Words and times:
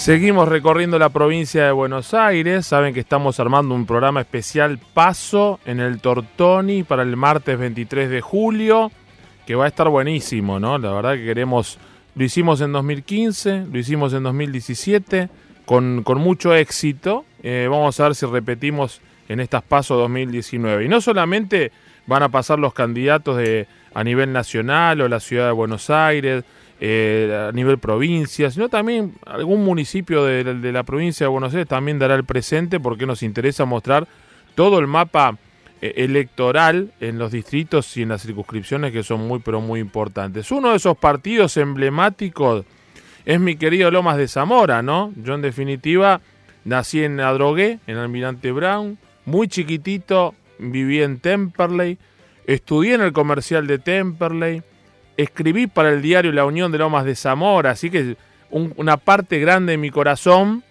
Seguimos 0.00 0.48
recorriendo 0.48 0.98
la 0.98 1.10
provincia 1.10 1.66
de 1.66 1.72
Buenos 1.72 2.14
Aires. 2.14 2.64
Saben 2.64 2.94
que 2.94 3.00
estamos 3.00 3.38
armando 3.38 3.74
un 3.74 3.84
programa 3.84 4.22
especial 4.22 4.78
Paso 4.94 5.60
en 5.66 5.78
el 5.78 6.00
Tortoni 6.00 6.84
para 6.84 7.02
el 7.02 7.18
martes 7.18 7.58
23 7.58 8.08
de 8.08 8.22
julio, 8.22 8.90
que 9.46 9.54
va 9.54 9.66
a 9.66 9.68
estar 9.68 9.90
buenísimo, 9.90 10.58
¿no? 10.58 10.78
La 10.78 10.90
verdad 10.92 11.16
que 11.16 11.24
queremos, 11.26 11.76
lo 12.14 12.24
hicimos 12.24 12.62
en 12.62 12.72
2015, 12.72 13.66
lo 13.70 13.78
hicimos 13.78 14.14
en 14.14 14.22
2017, 14.22 15.28
con, 15.66 16.02
con 16.02 16.18
mucho 16.18 16.54
éxito. 16.54 17.26
Eh, 17.42 17.68
vamos 17.70 18.00
a 18.00 18.04
ver 18.04 18.14
si 18.14 18.24
repetimos 18.24 19.02
en 19.28 19.38
estas 19.38 19.62
Paso 19.62 19.96
2019. 19.96 20.86
Y 20.86 20.88
no 20.88 21.02
solamente 21.02 21.72
van 22.06 22.22
a 22.22 22.30
pasar 22.30 22.58
los 22.58 22.72
candidatos 22.72 23.36
de, 23.36 23.66
a 23.92 24.02
nivel 24.02 24.32
nacional 24.32 25.02
o 25.02 25.08
la 25.08 25.20
ciudad 25.20 25.48
de 25.48 25.52
Buenos 25.52 25.90
Aires, 25.90 26.42
eh, 26.82 27.48
a 27.50 27.52
nivel 27.52 27.78
provincia, 27.78 28.50
sino 28.50 28.70
también 28.70 29.12
algún 29.26 29.62
municipio 29.62 30.24
de, 30.24 30.72
la 30.72 30.82
provincia 30.82 31.26
de 31.26 31.28
Buenos 31.28 31.52
Aires 31.52 31.68
también 31.68 31.98
dará 31.98 32.14
el 32.14 32.24
presente 32.24 32.80
porque 32.80 33.04
nos 33.04 33.22
interesa 33.22 33.66
mostrar 33.66 34.08
todo 34.54 34.78
el 34.78 34.86
mapa 34.86 35.36
eh, 35.82 35.92
electoral 35.96 36.90
en 37.00 37.18
los 37.18 37.32
distritos 37.32 37.94
y 37.98 38.02
en 38.02 38.08
las 38.08 38.22
circunscripciones 38.22 38.92
que 38.92 39.02
son 39.02 39.28
muy 39.28 39.40
pero 39.40 39.60
muy 39.60 39.78
importantes. 39.78 40.50
Uno 40.50 40.70
de 40.70 40.76
esos 40.76 40.96
partidos 40.96 41.58
emblemáticos 41.58 42.64
es 43.26 43.38
mi 43.38 43.56
querido 43.56 43.90
Lomas 43.90 44.16
de 44.16 44.26
Zamora, 44.26 44.80
¿no? 44.80 45.12
Yo 45.16 45.34
en 45.34 45.42
definitiva 45.42 46.22
nací 46.64 47.04
en 47.04 47.20
Adrogué, 47.20 47.78
en 47.86 47.98
Almirante 47.98 48.52
Brown, 48.52 48.96
muy 49.26 49.48
chiquitito, 49.48 50.34
viví 50.58 51.02
en 51.02 51.20
Temperley, 51.20 51.98
estudié 52.46 52.94
en 52.94 53.02
el 53.02 53.12
comercial 53.12 53.66
de 53.66 53.78
Temperley, 53.78 54.62
escribí 55.22 55.66
para 55.66 55.90
el 55.90 56.02
diario 56.02 56.32
La 56.32 56.44
Unión 56.44 56.72
de 56.72 56.78
Lomas 56.78 57.04
de 57.04 57.14
Zamora, 57.14 57.70
así 57.70 57.90
que 57.90 58.16
un, 58.50 58.72
una 58.76 58.96
parte 58.96 59.38
grande 59.38 59.72
de 59.72 59.78
mi 59.78 59.90
corazón, 59.90 60.62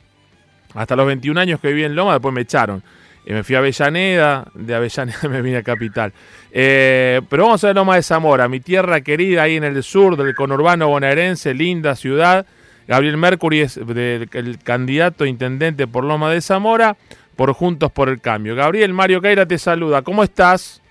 hasta 0.73 0.95
los 0.95 1.07
21 1.07 1.39
años 1.39 1.59
que 1.59 1.69
viví 1.69 1.83
en 1.83 1.95
Lomas, 1.95 2.15
después 2.15 2.33
me 2.33 2.41
echaron. 2.41 2.83
Y 3.25 3.33
me 3.33 3.43
fui 3.43 3.55
a 3.55 3.59
Avellaneda, 3.59 4.47
de 4.53 4.75
Avellaneda 4.75 5.19
me 5.29 5.41
vine 5.41 5.57
a 5.57 5.63
Capital. 5.63 6.13
Eh, 6.51 7.21
pero 7.29 7.43
vamos 7.43 7.63
a 7.63 7.67
ver 7.67 7.75
Lomas 7.75 7.97
de 7.97 8.03
Zamora, 8.03 8.47
mi 8.47 8.59
tierra 8.59 9.01
querida 9.01 9.43
ahí 9.43 9.55
en 9.55 9.63
el 9.63 9.83
sur 9.83 10.17
del 10.17 10.33
conurbano 10.35 10.87
bonaerense, 10.87 11.53
linda 11.53 11.95
ciudad. 11.95 12.45
Gabriel 12.87 13.17
Mercury 13.17 13.61
es 13.61 13.75
de, 13.85 14.27
el 14.33 14.57
candidato 14.57 15.27
intendente 15.27 15.85
por 15.85 16.03
Loma 16.03 16.31
de 16.31 16.41
Zamora, 16.41 16.97
por 17.35 17.53
Juntos 17.53 17.91
por 17.91 18.09
el 18.09 18.19
Cambio. 18.19 18.55
Gabriel, 18.55 18.93
Mario 18.93 19.21
Caira 19.21 19.45
te 19.45 19.59
saluda. 19.59 20.01
¿Cómo 20.01 20.23
estás? 20.23 20.81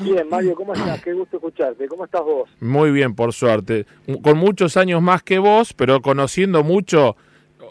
Bien, 0.00 0.28
Mario, 0.28 0.54
¿cómo 0.54 0.72
estás? 0.72 1.00
Qué 1.04 1.12
gusto 1.12 1.36
escucharte. 1.36 1.86
¿Cómo 1.86 2.04
estás 2.04 2.22
vos? 2.22 2.50
Muy 2.60 2.90
bien, 2.90 3.14
por 3.14 3.32
suerte. 3.32 3.86
Con 4.22 4.38
muchos 4.38 4.76
años 4.76 5.02
más 5.02 5.22
que 5.22 5.38
vos, 5.38 5.72
pero 5.74 6.00
conociendo 6.00 6.64
mucho, 6.64 7.16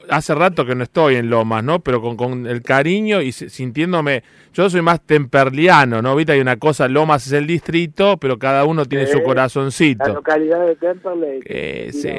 hace 0.10 0.36
rato 0.36 0.66
que 0.66 0.76
no 0.76 0.84
estoy 0.84 1.16
en 1.16 1.30
Lomas, 1.30 1.64
¿no? 1.64 1.80
Pero 1.82 2.02
con, 2.02 2.18
con 2.18 2.48
el 2.48 2.62
cariño 2.62 3.22
y 3.22 3.32
sintiéndome, 3.32 4.24
yo 4.54 4.70
soy 4.70 4.82
más 4.82 5.02
temperliano, 5.02 6.02
¿no? 6.02 6.16
Viste, 6.16 6.34
hay 6.34 6.40
una 6.40 6.58
cosa, 6.58 6.88
Lomas 6.88 7.28
es 7.28 7.34
el 7.34 7.48
distrito, 7.48 8.18
pero 8.18 8.38
cada 8.40 8.66
uno 8.66 8.86
tiene 8.86 9.06
Sí, 9.06 9.14
su 9.14 9.24
corazoncito. 9.24 10.08
La 10.08 10.14
localidad 10.16 10.66
de 10.66 10.76
Temperley. 10.76 11.40
Eh, 11.46 11.90
sí. 11.94 12.10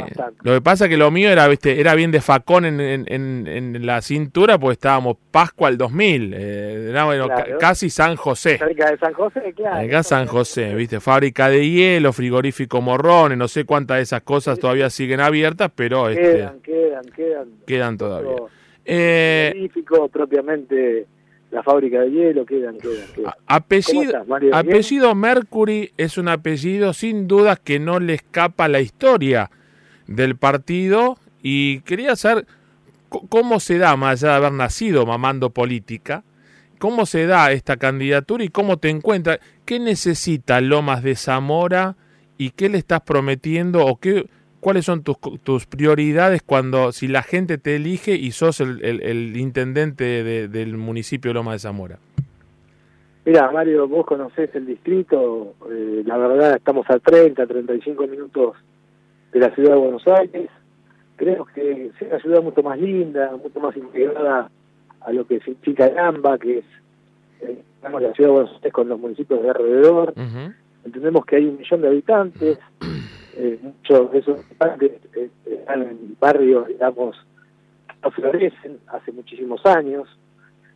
Lo 0.42 0.54
que 0.54 0.60
pasa 0.60 0.84
es 0.84 0.90
que 0.90 0.96
lo 0.96 1.10
mío 1.10 1.30
era, 1.30 1.46
viste, 1.48 1.80
era 1.80 1.94
bien 1.94 2.10
de 2.10 2.20
facón 2.20 2.64
en, 2.64 2.80
en, 2.80 3.04
en- 3.08 3.46
en 3.46 3.86
la 3.86 4.00
cintura, 4.02 4.58
pues 4.58 4.76
estábamos 4.76 5.16
Pascua 5.30 5.68
al 5.68 5.76
2000, 5.78 6.32
eh, 6.34 6.86
era, 6.90 7.04
bueno, 7.04 7.26
Claro. 7.26 7.58
casi 7.58 7.90
San 7.90 8.16
José. 8.16 8.58
Cerca 8.58 8.90
de 8.90 8.98
San 8.98 9.12
José, 9.12 9.52
claro. 9.56 9.86
Acá 9.86 10.02
San 10.02 10.26
José, 10.26 10.74
viste, 10.74 11.00
fábrica 11.00 11.48
de 11.48 11.68
hielo, 11.68 12.12
frigorífico 12.12 12.80
Morrones, 12.80 13.36
no 13.38 13.46
sé 13.48 13.64
cuántas 13.64 13.98
de 13.98 14.02
esas 14.04 14.22
cosas 14.22 14.58
todavía 14.58 14.90
siguen 14.90 15.20
abiertas, 15.20 15.70
pero 15.74 16.08
este, 16.08 16.22
Quedan, 16.22 16.60
quedan, 16.60 17.04
quedan. 17.16 17.48
Quedan 17.80 17.96
todavía. 17.96 18.36
Eh, 18.84 19.70
propiamente 20.12 21.06
la 21.50 21.62
fábrica 21.62 22.00
de 22.00 22.10
hielo, 22.10 22.46
quedan, 22.46 22.78
quedan, 22.78 23.06
quedan. 23.14 23.14
¿Cómo 23.14 23.34
apellido, 23.46 24.02
estás, 24.02 24.28
Mario? 24.28 24.50
¿Bien? 24.50 24.68
apellido 24.68 25.14
Mercury 25.14 25.92
es 25.96 26.18
un 26.18 26.28
apellido 26.28 26.92
sin 26.92 27.26
dudas 27.26 27.58
que 27.58 27.78
no 27.78 27.98
le 27.98 28.14
escapa 28.14 28.68
la 28.68 28.80
historia 28.80 29.50
del 30.06 30.36
partido 30.36 31.18
y 31.42 31.80
quería 31.80 32.16
saber 32.16 32.46
cómo 33.08 33.58
se 33.58 33.78
da, 33.78 33.96
más 33.96 34.22
allá 34.22 34.32
de 34.32 34.36
haber 34.36 34.52
nacido 34.52 35.06
mamando 35.06 35.50
política, 35.50 36.22
cómo 36.78 37.04
se 37.06 37.26
da 37.26 37.50
esta 37.50 37.76
candidatura 37.76 38.44
y 38.44 38.48
cómo 38.48 38.78
te 38.78 38.88
encuentras, 38.88 39.40
qué 39.64 39.80
necesita 39.80 40.60
Lomas 40.60 41.02
de 41.02 41.16
Zamora 41.16 41.96
y 42.38 42.50
qué 42.50 42.68
le 42.68 42.78
estás 42.78 43.00
prometiendo 43.00 43.84
o 43.84 43.96
qué, 43.96 44.26
cuáles 44.60 44.84
son 44.84 45.02
tus, 45.02 45.16
tus 45.42 45.66
prioridades 45.66 46.42
cuando, 46.42 46.92
si 46.92 47.08
la 47.08 47.22
gente 47.22 47.58
te 47.58 47.76
elige 47.76 48.14
y 48.14 48.30
sos 48.32 48.60
el, 48.60 48.84
el- 48.84 49.02
el 49.02 49.36
intendente 49.36 50.04
de- 50.22 50.48
del 50.48 50.76
municipio 50.76 51.30
de 51.30 51.34
Lomas 51.34 51.54
de 51.54 51.58
Zamora. 51.60 51.98
Mira, 53.24 53.50
Mario, 53.50 53.86
vos 53.86 54.06
conocés 54.06 54.54
el 54.54 54.66
distrito, 54.66 55.54
eh, 55.70 56.02
la 56.06 56.16
verdad 56.16 56.56
estamos 56.56 56.88
a 56.88 56.98
30, 56.98 57.46
35 57.46 58.06
minutos 58.06 58.56
de 59.32 59.40
la 59.40 59.54
ciudad 59.54 59.72
de 59.74 59.76
Buenos 59.78 60.06
Aires. 60.08 60.48
Creemos 61.16 61.48
que 61.50 61.86
es 61.86 61.92
una 62.08 62.18
ciudad 62.20 62.42
mucho 62.42 62.62
más 62.62 62.78
linda, 62.80 63.30
mucho 63.42 63.60
más 63.60 63.76
integrada 63.76 64.50
a 65.02 65.12
lo 65.12 65.26
que 65.26 65.38
significa 65.40 65.86
el 65.86 65.98
AMBA, 65.98 66.38
que 66.38 66.58
es 66.58 66.64
eh, 67.42 67.62
digamos, 67.76 68.02
la 68.02 68.12
ciudad 68.14 68.28
de 68.30 68.34
Buenos 68.34 68.54
Aires 68.56 68.72
con 68.72 68.88
los 68.88 68.98
municipios 68.98 69.42
de 69.42 69.48
alrededor. 69.50 70.14
Entendemos 70.84 71.26
que 71.26 71.36
hay 71.36 71.44
un 71.44 71.58
millón 71.58 71.82
de 71.82 71.88
habitantes, 71.88 72.58
eh, 73.42 73.58
muchos 73.62 74.12
de 74.12 74.18
esos 74.18 74.38
habitantes 74.44 74.92
eh, 75.16 75.30
están 75.50 75.82
en 75.82 76.16
barrios, 76.20 76.68
digamos, 76.68 77.16
que 77.88 77.94
no 78.02 78.10
florecen 78.10 78.78
hace 78.88 79.12
muchísimos 79.12 79.64
años, 79.66 80.08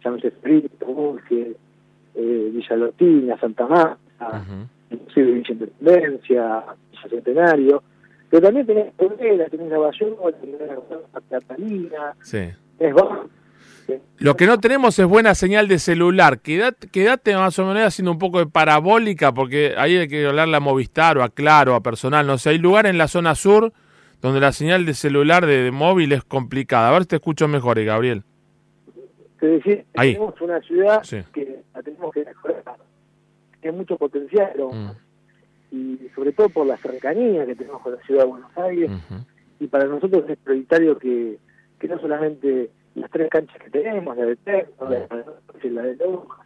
llámese 0.05 0.31
Frito, 0.31 0.87
Burge, 0.87 1.57
eh, 2.15 2.51
Villa 2.53 2.77
Lotina, 2.77 3.39
Santa 3.39 3.67
Marta, 3.67 4.45
inclusive 4.91 5.33
Villa 5.33 5.53
Independencia, 5.53 6.65
Villa 6.91 7.09
Centenario, 7.11 7.83
pero 8.31 8.43
también 8.47 8.67
tenés 8.67 8.93
Cabrera, 8.97 9.47
tenés 9.49 9.69
la 9.71 9.79
Bayona, 9.79 10.17
tenés 10.41 10.61
la 10.61 11.21
Catalina, 11.31 12.15
Sí. 12.21 12.49
tenés 12.79 12.95
Bar- 12.95 13.27
Lo 14.19 14.37
que 14.37 14.47
no 14.47 14.59
tenemos 14.59 14.99
es 14.99 15.07
buena 15.07 15.35
señal 15.35 15.69
de 15.69 15.79
celular. 15.79 16.41
Quédate, 16.41 16.89
quédate 16.89 17.35
más 17.37 17.59
o 17.59 17.67
menos 17.67 17.83
haciendo 17.83 18.13
un 18.13 18.19
poco 18.19 18.39
de 18.39 18.47
parabólica, 18.47 19.33
porque 19.33 19.75
ahí 19.77 19.97
hay 19.97 20.09
que 20.09 20.27
hablarle 20.27 20.57
a 20.57 20.61
Movistar 20.61 21.19
o 21.19 21.23
a 21.23 21.29
Claro, 21.29 21.75
a 21.75 21.83
personal. 21.83 22.27
No 22.27 22.39
sé, 22.39 22.51
hay 22.51 22.59
lugar 22.59 22.87
en 22.87 22.97
la 22.99 23.09
zona 23.09 23.35
sur 23.35 23.73
donde 24.23 24.41
la 24.41 24.53
señal 24.53 24.87
de 24.87 24.95
celular 24.95 25.45
de, 25.45 25.65
de 25.65 25.71
móvil 25.71 26.13
es 26.13 26.25
complicada. 26.25 26.89
A 26.89 26.93
ver 26.93 27.03
si 27.03 27.09
te 27.09 27.17
escucho 27.17 27.47
mejor, 27.49 27.79
eh, 27.79 27.85
Gabriel. 27.85 28.23
Decir, 29.41 29.85
Ahí. 29.95 30.15
tenemos 30.15 30.41
una 30.41 30.59
ciudad 30.63 31.03
Sí. 31.03 31.19
que 31.35 31.61
la 31.75 31.83
tenemos 31.83 32.11
que 32.15 32.25
mejorar, 32.25 32.63
tiene 33.61 33.77
mucho 33.77 33.99
potencial, 33.99 34.49
pero- 34.55 34.71
Mm, 34.73 34.91
y 35.73 35.99
sobre 36.15 36.33
todo 36.33 36.49
por 36.49 36.67
la 36.67 36.79
cercanía 36.79 37.45
que 37.45 37.55
tenemos 37.55 37.83
con 37.83 37.93
la 37.95 38.01
ciudad 38.07 38.23
de 38.23 38.29
Buenos 38.31 38.57
Aires, 38.57 38.91
y 39.61 39.67
para 39.67 39.85
nosotros 39.85 40.25
es 40.31 40.39
prioritario 40.39 40.97
que, 40.99 41.37
que 41.79 41.89
no 41.89 41.99
solamente 42.01 42.71
las 42.95 43.11
tres 43.11 43.29
canchas 43.31 43.57
que 43.59 43.71
tenemos, 43.71 44.17
la 44.17 44.25
de 44.27 44.37
Tecno, 44.37 44.89
la 44.89 44.99
de, 45.01 45.71
la 45.71 45.83
de 45.83 45.97
Lomas, 45.97 46.39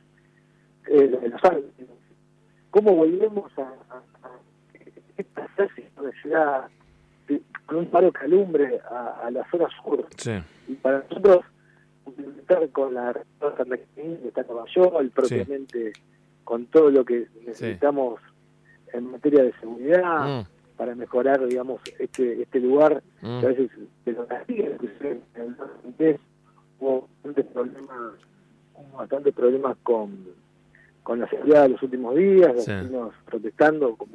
eh, 0.86 1.08
la 1.10 1.18
de 1.20 1.28
Los 1.28 1.44
Ángeles, 1.44 1.70
cómo 2.70 2.94
volvemos 2.94 3.50
a, 3.58 3.62
a, 3.90 4.02
a 5.36 5.44
hacerse 5.44 5.90
una 5.98 6.10
ciudad 6.22 6.68
de- 7.28 7.42
con 7.66 7.76
un 7.78 7.86
paro 7.90 8.10
calumbre 8.12 8.80
a, 8.90 9.26
a 9.26 9.30
la 9.30 9.48
zona 9.50 9.66
sur, 9.82 10.06
Sí, 10.16 10.32
y 10.68 10.74
para 10.74 11.00
nosotros 11.00 11.44
complementar 12.04 12.68
con 12.70 12.94
la 12.94 13.12
red 13.12 13.22
Santa 13.40 13.76
Cristina, 13.76 14.16
que 14.22 14.28
está 14.28 14.44
York, 14.74 15.10
propiamente 15.14 15.92
con 16.44 16.64
todo 16.66 16.90
lo 16.90 17.04
que 17.04 17.26
necesitamos 17.46 18.20
en 18.94 19.10
materia 19.10 19.42
de 19.42 19.52
seguridad 19.60 20.42
Mm, 20.42 20.46
para 20.78 20.94
mejorar, 20.94 21.44
digamos, 21.46 21.80
este 21.98 22.40
este 22.42 22.60
lugar 22.60 23.02
mm. 23.20 23.40
que 23.40 23.46
a 23.46 23.48
veces 23.50 23.70
de 24.06 24.12
lo 24.12 24.24
bastantes 29.08 29.34
problemas 29.34 29.76
con, 29.82 30.26
con 31.02 31.20
la 31.20 31.28
seguridad 31.28 31.62
de 31.62 31.68
los 31.70 31.82
últimos 31.82 32.14
días, 32.14 32.54
los 32.54 32.64
Sí. 32.64 32.72
vecinos 32.72 33.14
protestando 33.24 33.96
como, 33.96 34.12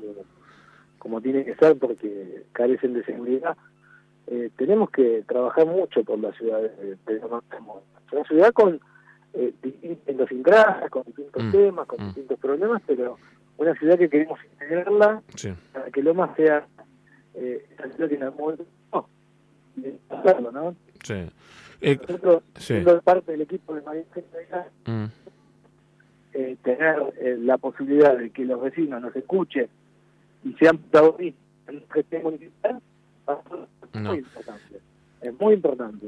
como 0.99 1.19
tiene 1.21 1.43
que 1.43 1.55
ser 1.55 1.77
porque 1.77 2.43
carecen 2.51 2.93
de 2.93 3.03
seguridad. 3.03 3.57
Eh, 4.27 4.49
tenemos 4.55 4.89
que 4.91 5.23
trabajar 5.27 5.65
mucho 5.65 6.03
por 6.03 6.19
la 6.19 6.31
ciudad 6.33 6.61
de, 6.61 6.95
de 7.05 7.19
una 7.25 8.23
ciudad 8.27 8.53
con 8.53 8.79
eh, 9.33 9.51
distintas 9.63 10.15
idiosincrasias, 10.15 10.89
con 10.91 11.03
distintos 11.05 11.43
Mm, 11.43 11.51
temas, 11.51 11.87
con 11.87 12.01
mm. 12.01 12.05
distintos 12.05 12.39
problemas, 12.39 12.81
pero 12.85 13.17
una 13.57 13.73
ciudad 13.75 13.97
que 13.97 14.09
queremos 14.09 14.39
integrarla 14.53 15.21
Sí. 15.35 15.49
para 15.73 15.89
que 15.89 16.03
Lomas 16.03 16.35
sea 16.37 16.65
eh, 17.33 17.65
que 17.97 18.15
en 18.15 18.23
algún 18.23 18.39
momento 18.41 18.65
no, 18.93 19.07
de 19.75 19.97
hacerlo, 20.09 20.51
¿no? 20.51 20.75
sí. 21.03 21.15
Eh, 21.85 21.99
Nosotros, 22.07 22.43
sí. 22.55 22.65
siendo 22.73 23.01
parte 23.01 23.33
del 23.33 23.41
equipo 23.41 23.75
de 23.75 23.81
María 23.81 24.03
Eugenia, 24.15 24.67
mm, 24.85 25.05
eh, 26.33 26.57
tener 26.63 27.13
eh, 27.19 27.37
la 27.39 27.57
posibilidad 27.57 28.17
de 28.17 28.29
que 28.31 28.45
los 28.45 28.61
vecinos 28.61 29.01
nos 29.01 29.15
escuchen 29.15 29.67
y 30.43 30.53
sean 30.53 30.77
protagonistas 30.77 31.43
en 31.67 31.75
la 31.75 31.93
gestión 31.93 32.23
municipal 32.23 32.81
No. 33.93 34.09
muy 34.09 34.17
importante. 34.19 34.79
Es 35.21 35.39
muy 35.39 35.53
importante. 35.53 36.07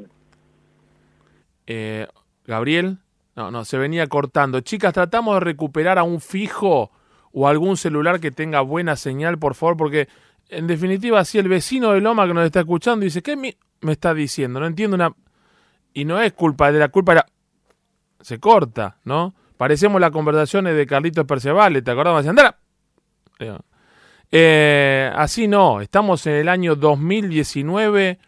Eh, 1.68 2.08
Gabriel, 2.46 2.98
no, 3.36 3.52
no, 3.52 3.66
se 3.66 3.78
venía 3.78 4.08
cortando. 4.08 4.62
Chicas, 4.62 4.94
tratamos 4.94 5.36
de 5.36 5.40
recuperar 5.42 5.98
a 5.98 6.04
un 6.04 6.22
fijo 6.22 6.92
o 7.32 7.48
algún 7.48 7.76
celular 7.76 8.20
que 8.20 8.32
tenga 8.32 8.62
buena 8.62 8.96
señal, 8.96 9.38
por 9.38 9.56
favor, 9.56 9.76
porque 9.76 10.08
en 10.50 10.68
definitiva, 10.68 11.24
si 11.26 11.38
el 11.38 11.50
vecino 11.50 11.92
de 11.92 12.02
Loma 12.02 12.28
que 12.28 12.34
nos 12.34 12.46
está 12.46 12.62
escuchando 12.62 13.04
dice, 13.04 13.22
¿qué 13.22 13.36
me, 13.36 13.58
está 13.92 14.14
diciendo? 14.14 14.60
No 14.60 14.68
entiendo 14.68 14.96
una... 14.96 15.14
Y 15.96 16.04
no 16.04 16.22
es 16.22 16.34
culpa 16.34 16.72
de 16.74 16.78
la 16.78 16.90
culpa, 16.90 17.14
era... 17.14 17.26
se 18.20 18.38
corta, 18.38 18.98
¿no? 19.06 19.34
Parecemos 19.56 20.02
las 20.02 20.12
conversaciones 20.12 20.76
de 20.76 20.86
Carlitos 20.86 21.26
Percevale, 21.26 21.82
¿te 21.82 21.90
acordás? 21.90 22.28
Andara. 22.28 22.58
Eh, 24.30 25.10
así 25.16 25.48
no, 25.48 25.80
estamos 25.80 26.28
en 26.28 26.34
el 26.34 26.50
año 26.50 26.76
2019 26.76 28.20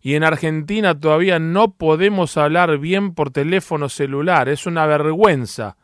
y 0.00 0.14
en 0.14 0.22
Argentina 0.22 0.98
todavía 0.98 1.40
no 1.40 1.72
podemos 1.72 2.36
hablar 2.36 2.78
bien 2.78 3.14
por 3.14 3.32
teléfono 3.32 3.88
celular, 3.88 4.48
es 4.48 4.66
una 4.66 4.86
vergüenza. 4.86 5.76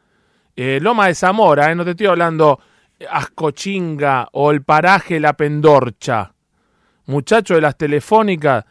Eh, 0.55 0.79
Loma 0.81 1.09
de 1.09 1.17
Zamora, 1.17 1.73
eh, 1.73 1.75
no 1.75 1.85
te 1.85 1.91
estoy 1.91 2.07
hablando 2.07 2.61
Ascochinga 3.11 4.29
o 4.31 4.53
el 4.53 4.63
paraje 4.63 5.19
La 5.19 5.33
Pendorcha. 5.33 6.33
Muchachos 7.07 7.57
de 7.57 7.61
las 7.61 7.77
telefónicas 7.77 8.65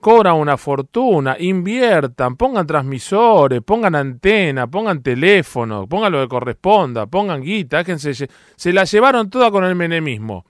cobran 0.00 0.36
una 0.36 0.56
fortuna, 0.56 1.36
inviertan, 1.38 2.36
pongan 2.36 2.66
transmisores, 2.66 3.62
pongan 3.62 3.94
antena, 3.94 4.66
pongan 4.66 5.02
teléfono, 5.02 5.86
pongan 5.86 6.12
lo 6.12 6.20
que 6.20 6.28
corresponda, 6.28 7.06
pongan 7.06 7.42
guita, 7.42 7.84
se, 7.98 8.14
se 8.14 8.72
la 8.72 8.84
llevaron 8.84 9.30
toda 9.30 9.50
con 9.50 9.64
el 9.64 9.74
menemismo. 9.74 10.44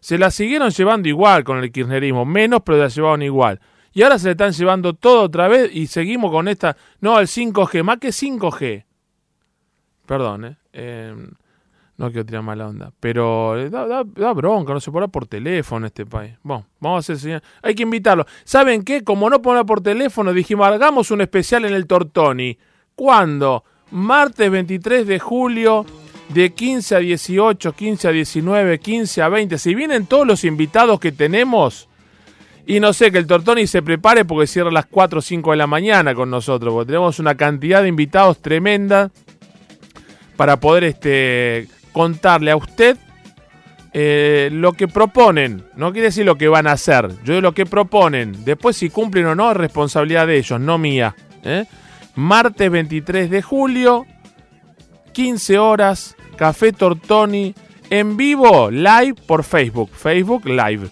Se 0.00 0.18
la 0.18 0.30
siguieron 0.30 0.70
llevando 0.70 1.08
igual 1.08 1.44
con 1.44 1.58
el 1.58 1.72
kirchnerismo, 1.72 2.24
menos, 2.24 2.60
pero 2.64 2.78
la 2.78 2.88
llevaron 2.88 3.22
igual. 3.22 3.60
Y 3.92 4.02
ahora 4.02 4.18
se 4.18 4.26
le 4.26 4.32
están 4.32 4.52
llevando 4.52 4.94
todo 4.94 5.22
otra 5.22 5.48
vez 5.48 5.70
y 5.74 5.86
seguimos 5.86 6.30
con 6.30 6.48
esta. 6.48 6.76
No, 7.00 7.18
el 7.18 7.26
5G, 7.26 7.82
más 7.82 7.98
que 7.98 8.08
5G. 8.08 8.84
Perdón, 10.06 10.44
¿eh? 10.44 10.56
eh 10.72 11.14
no 11.98 12.10
quiero 12.10 12.26
tirar 12.26 12.42
mala 12.42 12.68
onda. 12.68 12.92
Pero 13.00 13.58
eh, 13.58 13.70
da, 13.70 14.32
bronca, 14.32 14.72
no 14.72 14.80
se 14.80 14.90
puede 14.90 15.08
por 15.08 15.26
teléfono 15.26 15.86
este 15.86 16.04
país. 16.04 16.34
Bueno, 16.42 16.66
vamos 16.80 16.96
a 16.96 17.00
hacer 17.00 17.18
señal. 17.18 17.42
Hay 17.62 17.74
que 17.74 17.82
invitarlo. 17.82 18.26
¿Saben 18.44 18.82
qué? 18.82 19.02
Como 19.02 19.30
no 19.30 19.40
poner 19.40 19.64
por 19.64 19.80
teléfono, 19.80 20.32
dijimos, 20.32 20.66
hagamos 20.66 21.10
un 21.10 21.22
especial 21.22 21.64
en 21.64 21.74
el 21.74 21.86
Tortoni. 21.86 22.58
¿Cuándo? 22.94 23.64
Martes 23.90 24.50
23 24.50 25.06
de 25.06 25.18
julio, 25.18 25.86
de 26.28 26.52
15 26.52 26.96
a 26.96 26.98
18, 26.98 27.72
15 27.72 28.08
a 28.08 28.10
19, 28.10 28.78
15 28.78 29.22
a 29.22 29.28
20. 29.28 29.58
Si 29.58 29.74
vienen 29.74 30.06
todos 30.06 30.26
los 30.26 30.44
invitados 30.44 31.00
que 31.00 31.12
tenemos, 31.12 31.88
y 32.66 32.80
no 32.80 32.92
sé, 32.92 33.12
que 33.12 33.18
el 33.18 33.26
Tortoni 33.26 33.66
se 33.66 33.80
prepare 33.80 34.24
porque 34.24 34.46
cierra 34.46 34.70
a 34.70 34.72
las 34.72 34.86
4 34.86 35.20
o 35.20 35.22
5 35.22 35.52
de 35.52 35.56
la 35.56 35.66
mañana 35.66 36.14
con 36.14 36.30
nosotros, 36.30 36.74
porque 36.74 36.88
tenemos 36.88 37.18
una 37.20 37.36
cantidad 37.36 37.82
de 37.82 37.88
invitados 37.88 38.42
tremenda 38.42 39.10
para 40.36 40.58
poder 40.58 40.84
este, 40.84 41.68
contarle 41.96 42.50
a 42.50 42.56
usted 42.56 42.98
eh, 43.94 44.50
lo 44.52 44.74
que 44.74 44.86
proponen. 44.86 45.64
No 45.76 45.92
quiere 45.92 46.08
decir 46.08 46.26
lo 46.26 46.36
que 46.36 46.46
van 46.46 46.66
a 46.66 46.72
hacer, 46.72 47.08
yo 47.24 47.40
lo 47.40 47.52
que 47.52 47.64
proponen. 47.64 48.44
Después 48.44 48.76
si 48.76 48.90
cumplen 48.90 49.24
o 49.24 49.34
no 49.34 49.50
es 49.50 49.56
responsabilidad 49.56 50.26
de 50.26 50.36
ellos, 50.36 50.60
no 50.60 50.76
mía. 50.76 51.16
¿eh? 51.42 51.64
Martes 52.14 52.70
23 52.70 53.30
de 53.30 53.40
julio, 53.40 54.04
15 55.14 55.58
horas, 55.58 56.16
Café 56.36 56.74
Tortoni, 56.74 57.54
en 57.88 58.18
vivo, 58.18 58.70
live 58.70 59.14
por 59.26 59.42
Facebook, 59.42 59.88
Facebook 59.94 60.44
Live 60.44 60.90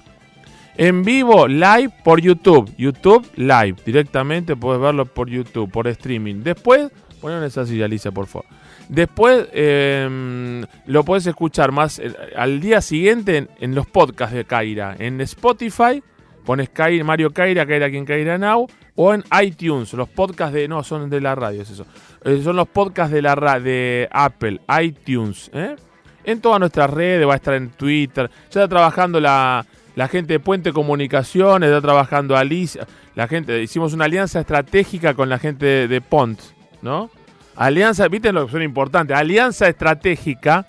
en 0.78 1.02
vivo, 1.02 1.46
live 1.46 1.92
por 2.02 2.18
YouTube. 2.18 2.74
YouTube 2.78 3.30
live. 3.36 3.76
Directamente 3.84 4.56
puedes 4.56 4.80
verlo 4.80 5.04
por 5.04 5.28
YouTube, 5.28 5.70
por 5.70 5.86
streaming. 5.86 6.42
Después, 6.42 6.90
ponen 7.20 7.42
esa 7.44 7.66
silla, 7.66 7.84
Alicia, 7.84 8.10
por 8.10 8.26
favor. 8.26 8.46
Después 8.88 9.48
em, 9.52 10.64
lo 10.86 11.04
puedes 11.04 11.26
escuchar 11.26 11.72
más 11.72 11.98
eh, 11.98 12.14
al 12.36 12.60
día 12.60 12.80
siguiente 12.80 13.48
en, 13.58 13.74
los 13.74 13.86
podcasts 13.86 14.34
de 14.34 14.44
Kaira. 14.44 14.96
En 14.98 15.20
Spotify, 15.22 16.02
pones 16.44 16.68
Kaira, 16.68 17.04
Mario 17.04 17.30
Kaira, 17.30 17.66
Kaira 17.66 17.90
quien 17.90 18.04
Kaira 18.04 18.38
Now. 18.38 18.66
O 18.96 19.12
en 19.12 19.24
iTunes, 19.42 19.92
los 19.94 20.08
podcasts 20.08 20.54
de. 20.54 20.68
No, 20.68 20.84
son 20.84 21.10
de 21.10 21.20
la 21.20 21.34
radio, 21.34 21.62
es 21.62 21.70
eso. 21.70 21.84
Eh, 22.24 22.40
son 22.44 22.54
los 22.56 22.68
podcasts 22.68 23.12
de 23.12 23.22
la 23.22 23.34
de 23.58 24.08
Apple, 24.12 24.60
iTunes. 24.80 25.50
¿eh? 25.52 25.74
En 26.22 26.40
todas 26.40 26.60
nuestras 26.60 26.90
redes, 26.90 27.26
va 27.26 27.32
a 27.32 27.36
estar 27.36 27.54
en 27.54 27.70
Twitter. 27.70 28.30
Ya 28.50 28.62
está 28.62 28.68
trabajando 28.68 29.18
la, 29.18 29.66
la 29.96 30.08
gente 30.08 30.34
de 30.34 30.40
Puente 30.40 30.72
Comunicaciones, 30.72 31.68
está 31.68 31.80
trabajando 31.80 32.36
Alicia, 32.36 32.86
la 33.14 33.28
gente, 33.28 33.62
hicimos 33.62 33.92
una 33.92 34.06
alianza 34.06 34.40
estratégica 34.40 35.14
con 35.14 35.28
la 35.28 35.38
gente 35.38 35.88
de, 35.88 36.00
Pont, 36.00 36.40
¿no? 36.82 37.10
Alianza, 37.56 38.08
viste 38.08 38.32
lo 38.32 38.46
que 38.46 38.52
son 38.52 38.62
importantes, 38.62 39.16
alianza 39.16 39.68
estratégica, 39.68 40.66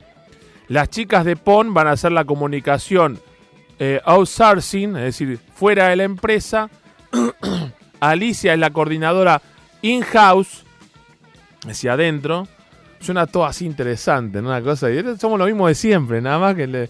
las 0.68 0.90
chicas 0.90 1.26
de 1.26 1.36
Pont 1.36 1.74
van 1.74 1.88
a 1.88 1.92
hacer 1.92 2.12
la 2.12 2.26
comunicación 2.26 3.20
eh, 3.80 4.02
outsourcing, 4.06 4.96
es 4.96 5.04
decir, 5.04 5.40
fuera 5.56 5.90
de 5.90 5.96
la 5.96 6.04
empresa, 6.04 6.70
Alicia 8.00 8.54
es 8.54 8.60
la 8.60 8.72
coordinadora 8.72 9.42
in-house, 9.82 10.64
hacia 11.68 11.94
adentro, 11.94 12.48
suena 13.00 13.28
todo 13.28 13.46
así 13.46 13.66
interesante, 13.66 14.42
¿no? 14.42 14.50
Una 14.50 14.62
cosa, 14.62 14.88
somos 15.18 15.40
lo 15.40 15.46
mismo 15.46 15.68
de 15.68 15.76
siempre, 15.76 16.22
nada 16.22 16.40
más 16.40 16.56
que 16.56 16.90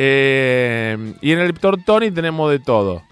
eh, 0.00 1.14
y 1.20 1.32
en 1.32 1.38
el 1.40 1.54
Tortoni 1.54 2.12
tenemos 2.12 2.50
de 2.52 2.60
todo. 2.60 3.02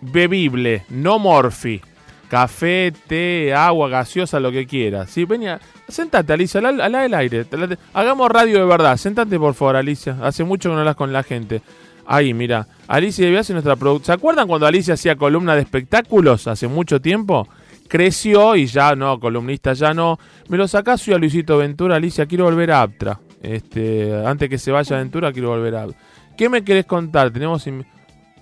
Bebible, 0.00 0.84
no 0.88 1.18
morfi. 1.18 1.82
Café, 2.30 2.92
té, 3.08 3.52
agua, 3.52 3.88
gaseosa, 3.88 4.38
lo 4.38 4.52
que 4.52 4.64
quieras. 4.64 5.10
Sí, 5.10 5.24
venía. 5.24 5.60
Sentate, 5.88 6.32
Alicia, 6.32 6.60
al, 6.60 6.80
al, 6.80 7.14
aire. 7.14 7.44
Hagamos 7.92 8.30
radio 8.30 8.60
de 8.60 8.66
verdad. 8.66 8.96
Sentate, 8.96 9.36
por 9.36 9.52
favor, 9.54 9.74
Alicia. 9.74 10.16
Hace 10.22 10.44
mucho 10.44 10.68
que 10.68 10.74
no 10.74 10.78
hablas 10.78 10.94
con 10.94 11.12
la 11.12 11.24
gente. 11.24 11.60
Ahí, 12.06 12.32
mira. 12.32 12.68
Alicia 12.86 13.26
de 13.26 13.32
nuestra 13.32 13.74
productora. 13.74 14.06
¿Se 14.06 14.12
acuerdan 14.12 14.46
cuando 14.46 14.64
Alicia 14.64 14.94
hacía 14.94 15.16
columna 15.16 15.56
de 15.56 15.62
espectáculos 15.62 16.46
hace 16.46 16.68
mucho 16.68 17.00
tiempo? 17.00 17.48
Creció 17.88 18.54
y 18.54 18.66
ya 18.66 18.94
no, 18.94 19.18
columnista 19.18 19.72
ya 19.72 19.92
no. 19.92 20.16
Me 20.46 20.56
lo 20.56 20.68
sacás 20.68 21.06
y 21.08 21.12
a 21.12 21.18
Luisito 21.18 21.58
Ventura, 21.58 21.96
Alicia, 21.96 22.26
quiero 22.26 22.44
volver 22.44 22.70
a 22.70 22.82
Aptra. 22.82 23.18
Este, 23.42 24.24
antes 24.24 24.48
que 24.48 24.58
se 24.58 24.70
vaya 24.70 24.98
Ventura, 24.98 25.32
quiero 25.32 25.48
volver 25.48 25.74
a 25.74 25.82
Aptra. 25.82 25.98
¿Qué 26.36 26.48
me 26.48 26.62
querés 26.62 26.86
contar? 26.86 27.32
Tenemos... 27.32 27.66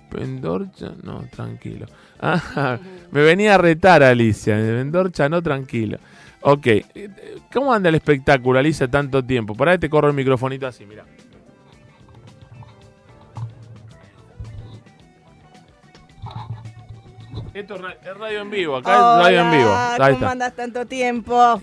Pendorcha, 0.09 0.93
no, 1.03 1.23
tranquilo. 1.29 1.85
me 3.11 3.21
venía 3.21 3.55
a 3.55 3.57
retar 3.57 4.03
Alicia. 4.03 4.55
Vendorcha, 4.57 5.29
no, 5.29 5.41
tranquilo. 5.41 5.99
Ok. 6.41 6.67
¿Cómo 7.53 7.73
anda 7.73 7.89
el 7.89 7.95
espectáculo, 7.95 8.59
Alicia, 8.59 8.87
tanto 8.87 9.23
tiempo? 9.23 9.55
Por 9.55 9.69
ahí 9.69 9.77
te 9.77 9.89
corro 9.89 10.07
el 10.07 10.13
microfonito 10.13 10.67
así, 10.67 10.85
mira. 10.85 11.05
Esto 17.53 17.75
es 17.75 17.81
radio 18.17 18.41
en 18.41 18.49
vivo, 18.51 18.77
acá 18.77 18.93
es 18.93 18.99
radio 19.25 19.41
en 19.41 19.51
vivo. 19.51 19.75
¿Cómo 20.17 20.29
andas 20.29 20.53
tanto 20.53 20.85
tiempo? 20.85 21.59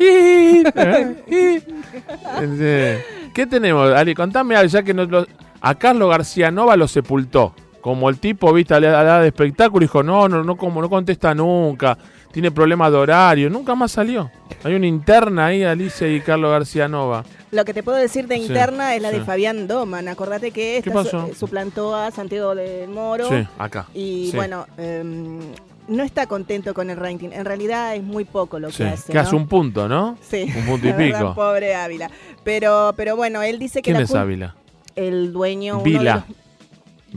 ¿Qué 3.35 3.47
tenemos, 3.49 3.93
Ali? 3.95 4.15
Contame, 4.15 4.69
ya 4.69 4.83
que 4.83 4.93
nos 4.93 5.09
lo, 5.09 5.27
a 5.61 5.75
Carlos 5.75 6.11
García 6.11 6.51
Nova 6.51 6.77
lo 6.77 6.87
sepultó. 6.87 7.55
Como 7.87 8.09
el 8.09 8.19
tipo, 8.19 8.53
viste, 8.53 8.75
a 8.75 8.81
la, 8.81 9.21
de 9.21 9.29
espectáculo 9.29 9.81
dijo, 9.81 10.03
no, 10.03 10.29
no, 10.29 10.43
no, 10.43 10.57
como 10.57 10.83
no 10.83 10.91
contesta 10.91 11.33
nunca, 11.37 11.97
tiene 12.33 12.51
problemas 12.51 12.91
de 12.91 12.99
horario, 12.99 13.49
nunca 13.49 13.77
más 13.77 13.93
salió. 13.93 14.29
Hay 14.65 14.75
una 14.75 14.89
interna 14.89 15.47
ahí, 15.47 15.63
Alicia 15.63 16.09
y 16.09 16.21
Carlos 16.21 16.51
García 16.51 16.89
Nova. 16.89 17.23
Lo 17.53 17.65
que 17.65 17.73
te 17.73 17.85
puedo 17.85 17.97
decir 17.97 18.27
de 18.27 18.39
interna 18.39 18.97
es 18.97 19.03
la 19.03 19.13
de 19.13 19.21
Fabián 19.21 19.69
Doman. 19.69 20.09
Acordate 20.09 20.51
que 20.51 20.79
esta 20.79 21.05
suplantó 21.33 21.95
a 21.95 22.11
Santiago 22.11 22.57
del 22.57 22.89
Moro. 22.89 23.29
Sí, 23.29 23.47
acá. 23.57 23.87
Y 23.95 24.33
bueno, 24.35 24.67
em, 24.79 25.39
no 25.87 26.03
está 26.03 26.27
contento 26.27 26.75
con 26.75 26.91
el 26.91 26.97
ranking. 26.97 27.29
En 27.31 27.45
realidad 27.45 27.95
es 27.95 28.03
muy 28.03 28.25
poco 28.25 28.59
lo 28.59 28.71
que 28.71 28.83
hace. 28.83 29.13
Que 29.13 29.19
hace 29.21 29.37
un 29.37 29.47
punto, 29.47 29.89
¿no? 29.89 30.19
Sí. 30.29 30.53
Un 30.57 30.67
punto 30.67 30.89
y 30.89 30.93
pico. 31.13 31.37
pobre 31.37 31.77
Ávila. 31.77 32.11
Pero, 32.43 32.95
pero 32.97 33.15
bueno, 33.15 33.43
él 33.43 33.61
dice 33.61 33.81
que. 33.81 33.93
¿Quién 33.93 34.03
es 34.03 34.13
Ávila? 34.13 34.57
el 34.97 35.33
dueño... 35.33 35.83
Vila. 35.83 36.25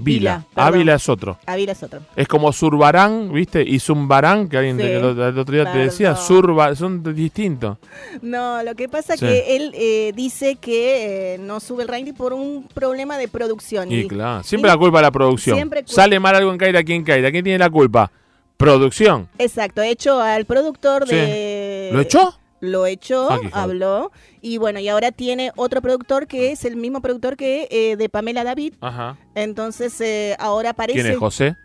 Vila. 0.03 0.45
Ávila 0.55 0.95
es 0.95 1.09
otro. 1.09 1.37
Ávila 1.45 1.73
es 1.73 1.83
otro. 1.83 2.01
Es 2.15 2.27
como 2.27 2.51
Zurbarán, 2.53 3.31
¿viste? 3.31 3.61
Y 3.61 3.79
Zumbarán, 3.79 4.47
que 4.49 4.57
alguien 4.57 4.79
el, 4.79 5.03
otro 5.03 5.53
día 5.53 5.71
te 5.71 5.77
decía. 5.77 6.15
Surba, 6.15 6.75
son 6.75 7.03
distintos. 7.15 7.77
No, 8.21 8.63
lo 8.63 8.75
que 8.75 8.89
pasa 8.89 9.13
es 9.13 9.19
que 9.19 9.55
él 9.55 9.71
eh, 9.75 10.11
dice 10.15 10.55
que 10.55 11.35
eh, 11.35 11.37
no 11.37 11.59
sube 11.59 11.83
el 11.83 11.89
ranking 11.89 12.13
por 12.13 12.33
un 12.33 12.67
problema 12.73 13.17
de 13.17 13.27
producción. 13.27 13.91
Y, 13.91 14.07
claro, 14.07 14.43
siempre 14.43 14.69
la 14.69 14.77
culpa 14.77 14.99
de 14.99 15.03
la 15.03 15.11
producción. 15.11 15.69
Sale 15.85 16.19
mal 16.19 16.35
algo 16.35 16.51
en 16.51 16.57
Caira, 16.57 16.83
¿quién 16.83 17.03
Caira? 17.03 17.31
¿Quién 17.31 17.43
tiene 17.43 17.59
la 17.59 17.69
culpa? 17.69 18.11
Producción. 18.57 19.29
Exacto, 19.37 19.81
hecho 19.81 20.19
al 20.19 20.45
productor 20.45 21.05
de... 21.05 21.91
¿Lo 21.93 22.01
echó? 22.01 22.38
Lo 22.61 22.85
echó, 22.85 23.29
habló, 23.51 24.11
y 24.41 24.57
bueno, 24.57 24.79
y 24.79 24.87
ahora 24.89 25.11
tiene 25.11 25.51
otro 25.55 25.81
productor 25.81 26.27
que 26.27 26.51
es 26.51 26.65
el 26.65 26.75
mismo 26.75 27.01
productor 27.01 27.37
que 27.37 27.67
eh, 27.71 27.95
de 27.95 28.09
Pamela 28.09 28.43
David. 28.43 28.73
Ajá. 28.81 29.17
Entonces, 29.35 29.99
eh, 30.01 30.35
ahora 30.39 30.73
parece... 30.73 31.01
¿Quién 31.01 31.13
es 31.13 31.17
José? 31.19 31.55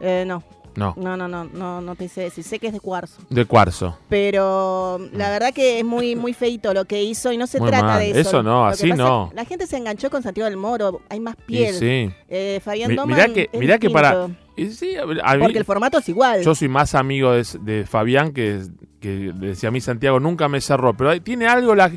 Eh, 0.00 0.24
no. 0.26 0.42
No. 0.76 0.94
No, 0.96 1.16
no, 1.16 1.26
no, 1.26 1.42
no, 1.44 1.80
no 1.80 1.96
te 1.96 2.08
sé 2.08 2.20
decir. 2.20 2.44
Sé 2.44 2.60
que 2.60 2.68
es 2.68 2.72
de 2.72 2.78
cuarzo. 2.78 3.20
De 3.30 3.44
cuarzo. 3.46 3.98
Pero 4.08 5.00
la 5.12 5.28
verdad 5.30 5.52
que 5.52 5.80
es 5.80 5.84
muy 5.84 6.14
muy 6.14 6.34
feito 6.34 6.72
lo 6.72 6.84
que 6.84 7.02
hizo 7.02 7.32
y 7.32 7.36
no 7.36 7.48
se 7.48 7.58
Muy 7.58 7.68
trata 7.70 7.84
mal. 7.84 7.98
de 8.00 8.10
eso. 8.10 8.20
Eso 8.20 8.42
no, 8.44 8.64
así 8.64 8.92
no. 8.92 9.32
La 9.34 9.44
gente 9.44 9.66
se 9.66 9.76
enganchó 9.76 10.08
con 10.08 10.22
Santiago 10.22 10.48
del 10.48 10.56
Moro, 10.56 11.00
hay 11.08 11.18
más 11.18 11.34
Y 11.40 11.42
piel. 11.46 11.74
sí. 11.74 12.10
Eh, 12.28 12.60
Fabián 12.64 12.90
Mi- 12.90 12.96
Doman 12.96 13.16
mirá 13.16 13.34
que, 13.34 13.50
es 13.52 13.58
mirá 13.58 13.78
que 13.80 13.90
para... 13.90 14.28
distinto, 14.66 14.72
y 14.72 14.92
sí, 14.92 14.96
a 14.96 15.04
ver, 15.04 15.20
a 15.24 15.34
mí- 15.36 15.42
Porque 15.42 15.58
el 15.58 15.64
formato 15.64 15.98
es 15.98 16.08
igual. 16.08 16.42
yo 16.42 16.54
soy 16.54 16.68
más 16.68 16.94
amigo 16.94 17.32
de, 17.32 17.44
de 17.60 17.86
Fabián 17.86 18.32
que, 18.32 18.60
que 19.00 19.32
decía 19.34 19.68
a 19.68 19.72
mí 19.72 19.80
Santiago 19.80 20.20
nunca 20.20 20.48
me 20.48 20.60
cerró, 20.60 20.94
pero 20.94 21.20
tiene 21.22 21.46
algo 21.46 21.74
la, 21.74 21.90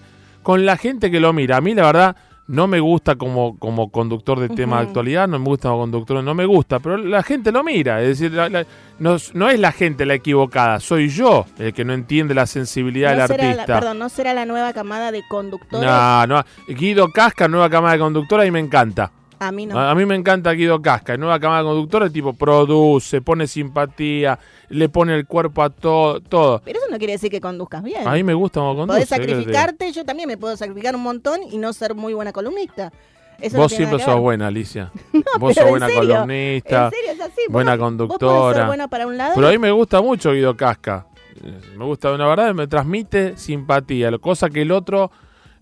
con 0.43 0.65
la 0.65 0.77
gente 0.77 1.09
que 1.11 1.19
lo 1.19 1.33
mira. 1.33 1.57
A 1.57 1.61
mí 1.61 1.73
la 1.73 1.85
verdad 1.85 2.15
no 2.47 2.67
me 2.67 2.79
gusta 2.81 3.15
como, 3.15 3.57
como 3.59 3.91
conductor 3.91 4.37
de 4.39 4.49
tema 4.49 4.77
de 4.81 4.87
actualidad, 4.87 5.25
no 5.27 5.39
me 5.39 5.45
gusta 5.45 5.69
como 5.69 5.81
conductor, 5.83 6.21
no 6.21 6.33
me 6.33 6.45
gusta, 6.45 6.79
pero 6.79 6.97
la 6.97 7.23
gente 7.23 7.49
lo 7.51 7.63
mira. 7.63 8.01
Es 8.01 8.19
decir, 8.19 8.33
la- 8.33 8.49
la- 8.49 8.65
no, 8.99 9.15
es- 9.15 9.33
no 9.33 9.49
es 9.49 9.57
la 9.59 9.71
gente 9.71 10.05
la 10.05 10.15
equivocada, 10.15 10.79
soy 10.81 11.07
yo 11.07 11.45
el 11.59 11.73
que 11.73 11.85
no 11.85 11.93
entiende 11.93 12.33
la 12.33 12.45
sensibilidad 12.45 13.15
no 13.15 13.27
del 13.27 13.37
la, 13.37 13.45
artista. 13.51 13.65
perdón, 13.79 13.99
no 13.99 14.09
será 14.09 14.33
la 14.33 14.45
nueva 14.45 14.73
camada 14.73 15.11
de 15.13 15.23
conductores. 15.29 15.87
No, 15.87 16.27
no. 16.27 16.43
Guido 16.67 17.09
Casca, 17.11 17.47
nueva 17.47 17.69
cámara 17.69 17.93
de 17.93 17.99
conductora, 17.99 18.45
y 18.45 18.51
me 18.51 18.59
encanta. 18.59 19.11
A 19.41 19.51
mí 19.51 19.65
no. 19.65 19.75
A, 19.77 19.89
a 19.89 19.95
mí 19.95 20.05
me 20.05 20.13
encanta 20.13 20.51
Guido 20.51 20.79
Casca, 20.83 21.17
nueva 21.17 21.39
cámara 21.39 21.63
de 21.63 21.67
conductora, 21.69 22.05
el 22.05 22.11
tipo 22.11 22.33
produce, 22.33 23.21
pone 23.21 23.47
simpatía, 23.47 24.37
le 24.69 24.87
pone 24.87 25.15
el 25.15 25.25
cuerpo 25.25 25.63
a 25.63 25.71
todo, 25.71 26.21
todo. 26.21 26.61
Pero 26.63 26.77
eso 26.77 26.87
no 26.91 26.99
quiere 26.99 27.13
decir 27.13 27.31
que 27.31 27.41
conduzcas 27.41 27.81
bien. 27.81 28.07
A 28.07 28.11
mí 28.13 28.23
me 28.23 28.35
gusta 28.35 28.59
como 28.59 28.75
conduce. 28.75 28.97
Podés 28.99 29.09
sacrificarte, 29.09 29.91
yo 29.93 30.05
también 30.05 30.27
me 30.27 30.37
puedo 30.37 30.55
sacrificar 30.55 30.95
un 30.95 31.01
montón 31.01 31.39
y 31.51 31.57
no 31.57 31.73
ser 31.73 31.95
muy 31.95 32.13
buena 32.13 32.31
columnista. 32.31 32.93
Eso 33.39 33.57
Vos 33.57 33.71
siempre 33.71 33.97
sos 33.97 34.19
buena, 34.19 34.45
Alicia. 34.47 34.91
No, 35.13 35.21
Vos 35.39 35.55
sos 35.55 35.63
en 35.63 35.69
buena 35.71 35.87
serio, 35.87 36.01
columnista. 36.13 36.85
En 36.85 36.91
serio, 36.91 37.11
es 37.13 37.21
así. 37.21 37.41
Vos 37.47 37.53
buena 37.53 37.75
Vos 37.75 37.79
conductora. 37.85 38.55
ser 38.57 38.67
buena 38.67 38.87
para 38.89 39.07
un 39.07 39.17
lado. 39.17 39.33
Pero 39.33 39.47
a 39.47 39.51
mí 39.51 39.57
me 39.57 39.71
gusta 39.71 40.01
mucho 40.01 40.33
Guido 40.33 40.55
Casca. 40.55 41.07
Eh, 41.43 41.59
Me 41.75 41.83
gusta, 41.85 42.15
la 42.15 42.27
verdad, 42.27 42.53
me 42.53 42.67
transmite 42.67 43.35
simpatía. 43.37 44.15
Cosa 44.19 44.51
que 44.51 44.61
el 44.61 44.71
otro 44.71 45.09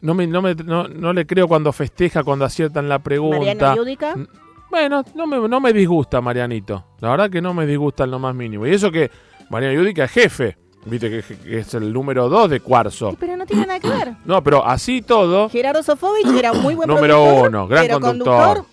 no, 0.01 0.13
me, 0.13 0.27
no, 0.27 0.41
me- 0.41 0.55
no, 0.55 0.87
no 0.87 1.13
le 1.13 1.25
creo 1.25 1.47
cuando 1.47 1.71
festeja, 1.71 2.23
cuando 2.23 2.45
aciertan 2.45 2.87
la 2.89 2.99
pregunta. 2.99 3.37
Mariana 3.39 4.27
Bueno, 4.69 5.03
no 5.15 5.27
me, 5.27 5.47
no 5.47 5.59
me 5.59 5.73
disgusta 5.73 6.21
Marianito. 6.21 6.85
La 6.99 7.09
verdad 7.09 7.29
que 7.29 7.41
no 7.41 7.53
me 7.53 7.65
disgusta 7.65 8.03
en 8.03 8.11
lo 8.11 8.19
más 8.19 8.35
mínimo. 8.35 8.65
Y 8.67 8.71
eso 8.71 8.91
que 8.91 9.09
Mariano 9.49 9.81
Yudica 9.81 10.03
es 10.05 10.11
jefe. 10.11 10.57
Viste 10.85 11.09
que, 11.09 11.35
que 11.37 11.59
es 11.59 11.73
el 11.73 11.91
número 11.91 12.29
2 12.29 12.49
de 12.49 12.59
Cuarzo. 12.61 13.15
Pero 13.19 13.35
no 13.35 13.45
tiene 13.45 13.65
nada 13.65 13.79
que 13.81 13.89
ver. 13.89 14.13
No, 14.23 14.41
pero 14.41 14.65
así 14.65 15.01
todo, 15.01 15.49
Gerardo 15.49 15.83
Sofovich 15.83 16.27
era 16.37 16.53
muy 16.53 16.73
buen 16.75 16.87
Número 16.87 17.21
uno, 17.43 17.67
gran 17.67 17.85
pero 17.85 17.99
conductor. 17.99 18.63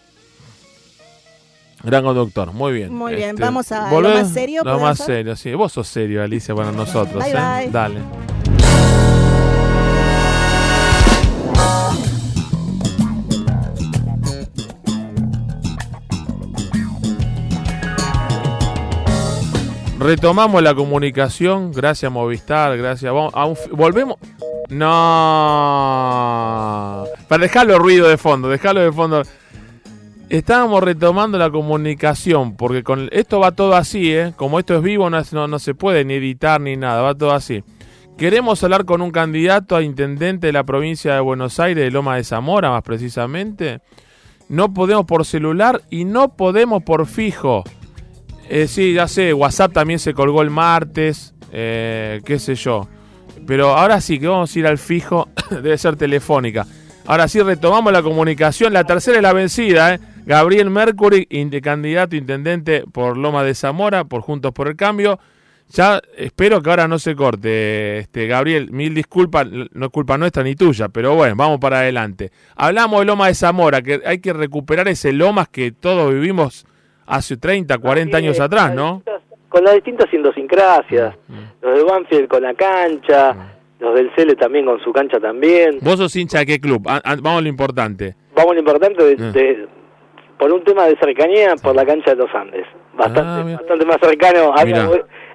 gran 1.82 2.04
conductor. 2.04 2.52
Muy 2.52 2.72
bien. 2.74 2.84
Este, 2.86 2.96
Muy 2.96 3.14
bien, 3.16 3.36
vamos 3.36 3.72
a 3.72 3.90
lo 3.90 4.08
más 4.08 4.32
serio, 4.32 4.58
Lo 4.60 4.64
¿podemos 4.70 4.82
más 4.82 5.00
hacer? 5.00 5.16
serio, 5.16 5.36
sí. 5.36 5.52
Vos 5.54 5.72
sos 5.72 5.88
serio, 5.88 6.22
Alicia, 6.22 6.54
para 6.54 6.70
nosotros. 6.72 7.24
Bye, 7.24 7.32
¿eh? 7.32 7.62
bye. 7.64 7.70
Dale. 7.70 8.25
Retomamos 19.98 20.62
la 20.62 20.74
comunicación, 20.74 21.72
gracias 21.72 22.12
Movistar, 22.12 22.76
gracias. 22.76 23.12
Vamos 23.12 23.32
volvemos. 23.70 24.18
No. 24.68 24.84
Para 27.28 27.42
dejarlo 27.42 27.78
ruido 27.78 28.06
de 28.08 28.18
fondo, 28.18 28.48
dejarlo 28.48 28.82
de 28.82 28.92
fondo. 28.92 29.22
Estábamos 30.28 30.82
retomando 30.82 31.38
la 31.38 31.50
comunicación, 31.50 32.56
porque 32.56 32.82
con 32.82 33.08
esto 33.12 33.40
va 33.40 33.52
todo 33.52 33.74
así, 33.74 34.12
¿eh? 34.12 34.32
Como 34.36 34.58
esto 34.58 34.74
es 34.74 34.82
vivo, 34.82 35.08
no, 35.08 35.22
no, 35.32 35.46
no 35.48 35.58
se 35.58 35.74
puede 35.74 36.04
ni 36.04 36.14
editar 36.14 36.60
ni 36.60 36.76
nada, 36.76 37.00
va 37.00 37.14
todo 37.14 37.30
así. 37.32 37.62
Queremos 38.18 38.62
hablar 38.64 38.84
con 38.86 39.02
un 39.02 39.12
candidato 39.12 39.76
a 39.76 39.82
intendente 39.82 40.48
de 40.48 40.52
la 40.52 40.64
provincia 40.64 41.14
de 41.14 41.20
Buenos 41.20 41.60
Aires, 41.60 41.84
de 41.84 41.90
Loma 41.90 42.16
de 42.16 42.24
Zamora 42.24 42.70
más 42.70 42.82
precisamente. 42.82 43.80
No 44.48 44.74
podemos 44.74 45.06
por 45.06 45.24
celular 45.24 45.82
y 45.90 46.04
no 46.04 46.36
podemos 46.36 46.82
por 46.82 47.06
fijo. 47.06 47.62
Eh, 48.48 48.68
sí, 48.68 48.92
ya 48.92 49.08
sé, 49.08 49.32
WhatsApp 49.32 49.72
también 49.72 49.98
se 49.98 50.14
colgó 50.14 50.42
el 50.42 50.50
martes, 50.50 51.34
eh, 51.52 52.20
qué 52.24 52.38
sé 52.38 52.54
yo. 52.54 52.88
Pero 53.46 53.76
ahora 53.76 54.00
sí 54.00 54.18
que 54.18 54.28
vamos 54.28 54.54
a 54.54 54.58
ir 54.58 54.66
al 54.66 54.78
fijo, 54.78 55.28
debe 55.50 55.76
ser 55.78 55.96
telefónica. 55.96 56.66
Ahora 57.06 57.28
sí 57.28 57.40
retomamos 57.40 57.92
la 57.92 58.02
comunicación, 58.02 58.72
la 58.72 58.84
tercera 58.84 59.16
es 59.16 59.22
la 59.22 59.32
vencida, 59.32 59.94
¿eh? 59.94 60.00
Gabriel 60.26 60.70
Mercury, 60.70 61.28
candidato 61.62 62.16
intendente 62.16 62.82
por 62.92 63.16
Loma 63.16 63.44
de 63.44 63.54
Zamora, 63.54 64.04
por 64.04 64.22
Juntos 64.22 64.52
por 64.52 64.66
el 64.66 64.74
Cambio. 64.74 65.20
Ya 65.70 66.00
espero 66.16 66.62
que 66.62 66.70
ahora 66.70 66.88
no 66.88 66.98
se 66.98 67.14
corte, 67.14 67.98
este 67.98 68.26
Gabriel, 68.26 68.70
mil 68.72 68.94
disculpas, 68.94 69.46
no 69.46 69.86
es 69.86 69.92
culpa 69.92 70.18
nuestra 70.18 70.42
ni 70.42 70.56
tuya, 70.56 70.88
pero 70.88 71.14
bueno, 71.14 71.34
vamos 71.36 71.60
para 71.60 71.78
adelante. 71.78 72.32
Hablamos 72.56 73.00
de 73.00 73.06
Loma 73.06 73.28
de 73.28 73.34
Zamora, 73.34 73.82
que 73.82 74.00
hay 74.04 74.18
que 74.18 74.32
recuperar 74.32 74.88
ese 74.88 75.12
Lomas 75.12 75.48
que 75.48 75.72
todos 75.72 76.12
vivimos 76.12 76.66
hace 77.06 77.36
30, 77.36 77.78
40 77.78 78.16
años 78.16 78.40
atrás, 78.40 78.74
¿no? 78.74 79.02
Con 79.48 79.64
las 79.64 79.74
distintas 79.74 80.12
idiosincrasias. 80.12 81.14
Mm. 81.28 81.34
Los 81.62 81.78
de 81.78 81.84
Banfield 81.84 82.28
con 82.28 82.42
la 82.42 82.54
cancha, 82.54 83.34
los 83.78 83.94
del 83.94 84.10
Cele 84.16 84.34
también 84.34 84.66
con 84.66 84.80
su 84.82 84.92
cancha 84.92 85.18
también. 85.18 85.78
¿Vos 85.80 85.96
sos 85.98 86.14
hincha 86.16 86.38
de 86.40 86.46
qué 86.46 86.60
club? 86.60 86.82
Vamos 86.84 87.02
a 87.38 87.40
lo 87.40 87.48
importante. 87.48 88.14
Vamos 88.34 88.50
a 88.50 88.54
lo 88.54 88.60
importante 88.60 89.02
de, 89.16 89.24
Ah. 89.24 89.30
de- 89.32 89.68
por 90.38 90.52
un 90.52 90.62
tema 90.64 90.84
de 90.86 90.96
cercanía 90.98 91.54
por 91.62 91.74
la 91.74 91.86
cancha 91.86 92.10
de 92.10 92.16
los 92.16 92.34
Andes. 92.34 92.66
Bastante, 92.94 93.52
Ah, 93.52 93.56
bastante 93.58 93.86
más 93.86 93.96
cercano. 94.02 94.52
Mirá. 94.64 94.88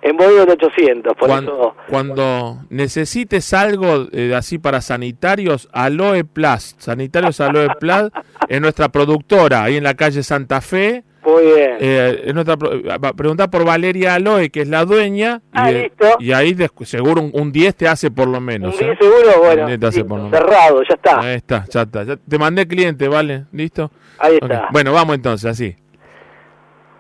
En 0.04 0.18
Boedo 0.18 0.40
del 0.46 0.50
800, 0.52 1.14
por 1.16 1.28
Cuando, 1.28 1.52
eso... 1.54 1.76
cuando 1.88 2.58
necesites 2.72 3.54
algo 3.54 4.08
eh, 4.12 4.34
así 4.36 4.58
para 4.58 4.82
sanitarios, 4.82 5.70
Aloe 5.72 6.24
Plus, 6.24 6.76
Sanitarios 6.80 7.40
Aloe 7.40 7.68
Plus, 7.80 8.10
es 8.50 8.62
nuestra 8.62 8.90
productora 8.90 9.64
ahí 9.64 9.78
en 9.78 9.84
la 9.84 9.94
calle 9.94 10.24
Santa 10.24 10.60
Fe. 10.62 11.04
Muy 11.24 11.44
bien. 11.46 11.78
Eh, 11.80 12.24
es 12.26 12.34
nuestra 12.34 12.58
pro- 12.58 12.82
va 12.84 13.10
a 13.10 13.14
preguntar 13.14 13.50
por 13.50 13.64
Valeria 13.64 14.16
Aloe, 14.16 14.50
que 14.50 14.62
es 14.62 14.68
la 14.68 14.86
dueña. 14.86 15.42
Ah, 15.54 15.72
y, 15.72 15.76
eh, 15.76 15.82
listo. 15.84 16.18
y 16.20 16.32
ahí 16.32 16.56
seguro 16.84 17.22
un, 17.22 17.30
un 17.34 17.52
10 17.52 17.76
te 17.76 17.88
hace 17.88 18.10
por 18.10 18.28
lo 18.28 18.40
un 18.40 18.46
menos. 18.46 18.78
10 18.78 18.92
¿eh? 18.92 18.98
seguro, 19.00 19.44
bueno, 19.44 19.62
Un 19.64 19.68
10 19.68 19.80
te 19.80 19.86
hace 19.88 19.98
listo, 20.00 20.10
por 20.10 20.18
lo 20.20 20.24
menos. 20.30 20.40
cerrado, 20.40 20.82
ya 20.84 20.96
está. 20.96 21.20
Ahí 21.20 21.36
está, 21.36 21.66
ya 21.70 21.82
está. 21.84 22.04
ya 22.04 22.16
te 22.18 22.38
mandé 22.40 22.68
cliente, 22.68 23.08
¿vale? 23.08 23.46
¿Listo? 23.52 23.92
Ahí 24.18 24.40
está. 24.42 24.70
Bueno, 24.72 24.94
vamos 24.94 25.16
entonces, 25.16 25.50
así. 25.52 25.76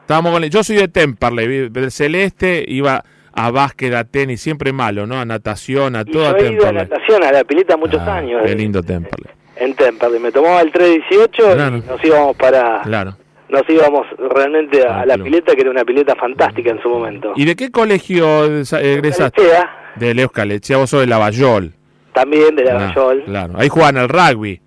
Estábamos 0.01 0.33
con 0.33 0.43
el- 0.43 0.49
Yo 0.49 0.63
soy 0.63 0.75
de 0.77 0.87
Temperley, 0.87 1.69
del 1.69 1.91
Celeste, 1.91 2.63
iba 2.67 3.03
a 3.33 3.49
básquet, 3.51 3.93
a 3.93 4.03
tenis, 4.03 4.41
siempre 4.41 4.73
malo, 4.73 5.07
¿no? 5.07 5.19
A 5.19 5.25
natación, 5.25 5.95
a 5.95 6.01
Y 6.01 6.11
toda 6.11 6.37
yo 6.37 6.45
he 6.45 6.51
ido 6.53 6.67
a 6.67 6.71
natación, 6.73 7.23
a 7.23 7.31
la 7.31 7.43
pileta 7.43 7.77
muchos 7.77 8.01
Ah, 8.01 8.17
años. 8.17 8.41
Qué 8.45 8.51
eh, 8.51 8.55
lindo 8.55 8.83
Temperley. 8.83 9.31
En 9.55 9.73
Temperley. 9.73 10.19
Me 10.19 10.31
tomaba 10.31 10.61
el 10.61 10.71
318 10.71 11.53
Claro. 11.55 11.77
y 11.77 11.81
nos 11.81 12.03
íbamos 12.03 12.35
para... 12.35 12.81
Claro. 12.81 13.15
Nos 13.51 13.69
íbamos 13.69 14.07
realmente 14.17 14.81
a, 14.87 15.01
Ah, 15.01 15.05
la 15.05 15.17
pileta, 15.17 15.53
que 15.53 15.61
era 15.61 15.69
una 15.71 15.83
pileta 15.83 16.15
fantástica 16.15 16.71
en 16.71 16.81
su 16.81 16.89
momento. 16.89 17.33
¿Y 17.35 17.45
de 17.45 17.55
qué 17.55 17.69
colegio 17.69 18.63
sa- 18.65 18.81
egresaste? 18.81 19.41
De 19.97 20.13
Leos 20.13 20.31
Calechea, 20.31 20.77
vos 20.77 20.89
sos 20.89 21.01
de 21.01 21.07
Lavallol. 21.07 21.73
También 22.13 22.55
de 22.55 22.71
Ah, 22.71 22.75
Mayol. 22.95 23.23
Claro. 23.25 23.53
Ahí 23.57 23.67
juegan 23.69 23.97
al 23.97 24.07
rugby. 24.09 24.61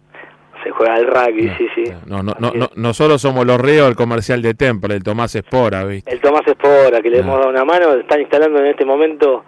Se 0.62 0.70
juega 0.70 0.94
al 0.94 1.06
rugby, 1.06 1.48
Ah, 1.48 1.54
sí, 1.58 1.66
sí. 1.74 1.84
No, 2.06 2.22
no, 2.22 2.34
no, 2.38 2.52
no, 2.54 2.70
nosotros 2.76 3.20
somos 3.20 3.44
los 3.46 3.60
reos 3.60 3.86
del 3.86 3.96
comercial 3.96 4.40
de 4.42 4.54
Temperley, 4.54 4.96
el 4.98 5.02
Tomás 5.04 5.34
Espora, 5.34 5.84
¿viste? 5.84 6.10
El 6.12 6.20
Tomás 6.20 6.42
Espora, 6.46 7.00
que 7.02 7.10
le 7.10 7.18
Ah. 7.18 7.20
hemos 7.20 7.38
dado 7.38 7.50
una 7.50 7.64
mano, 7.64 7.92
están 7.94 8.20
instalando 8.20 8.58
en 8.60 8.66
este 8.66 8.84
momento 8.86 9.44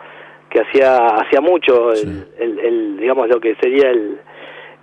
que 0.50 0.60
hacía 0.60 0.96
hacía 0.96 1.40
mucho 1.40 1.90
el, 1.92 1.96
Sí. 1.98 2.24
el- 2.38 2.58
el, 2.58 2.96
digamos 2.98 3.28
lo 3.28 3.40
que 3.40 3.54
sería 3.60 3.90
el, 3.90 4.18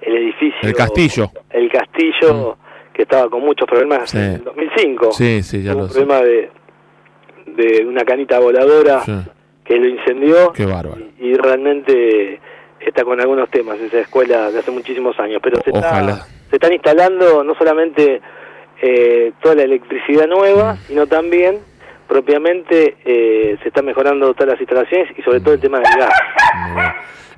el 0.02 0.16
edificio 0.18 0.60
El 0.68 0.74
castillo. 0.76 1.32
el 1.52 1.72
castillo 1.72 2.58
que 2.94 3.02
estaba 3.04 3.30
con 3.30 3.42
muchos 3.42 3.68
problemas 3.68 4.10
Sí. 4.10 4.18
en 4.18 4.24
el 4.24 4.44
2005 4.44 5.12
Sí, 5.14 5.42
sí, 5.44 5.64
ya 5.64 5.72
Hubo 5.72 5.80
lo 5.80 5.84
un 5.86 5.90
sé. 5.92 6.00
problema 6.00 6.22
de 6.26 6.52
de 7.46 7.86
una 7.86 8.04
canita 8.06 8.40
voladora 8.40 9.02
Sí. 9.02 9.14
que 9.66 9.78
lo 9.78 9.88
incendió 9.88 10.54
Qué 10.54 10.66
bárbaro. 10.66 11.02
y, 11.20 11.28
y 11.30 11.34
realmente 11.36 12.40
está 12.80 13.04
con 13.04 13.20
algunos 13.20 13.50
temas 13.50 13.80
esa 13.80 14.00
escuela 14.00 14.50
de 14.52 14.60
hace 14.60 14.72
muchísimos 14.72 15.20
años 15.20 15.40
pero 15.44 15.60
se, 15.62 15.72
Ojalá. 15.72 16.12
está, 16.14 16.26
se 16.50 16.56
están 16.56 16.74
instalando 16.74 17.44
no 17.44 17.54
solamente 17.56 18.22
eh, 18.82 19.34
toda 19.42 19.56
la 19.56 19.64
electricidad 19.64 20.28
nueva 20.28 20.74
Mm. 20.74 20.78
sino 20.88 21.08
también 21.08 21.60
propiamente 22.08 22.96
eh, 23.06 23.58
se 23.62 23.68
están 23.70 23.86
mejorando 23.86 24.34
todas 24.34 24.52
las 24.54 24.60
instalaciones 24.62 25.10
y 25.18 25.22
sobre 25.22 25.40
todo 25.40 25.54
el 25.54 25.60
tema 25.60 25.80
del 25.80 25.88
gas. 25.98 26.14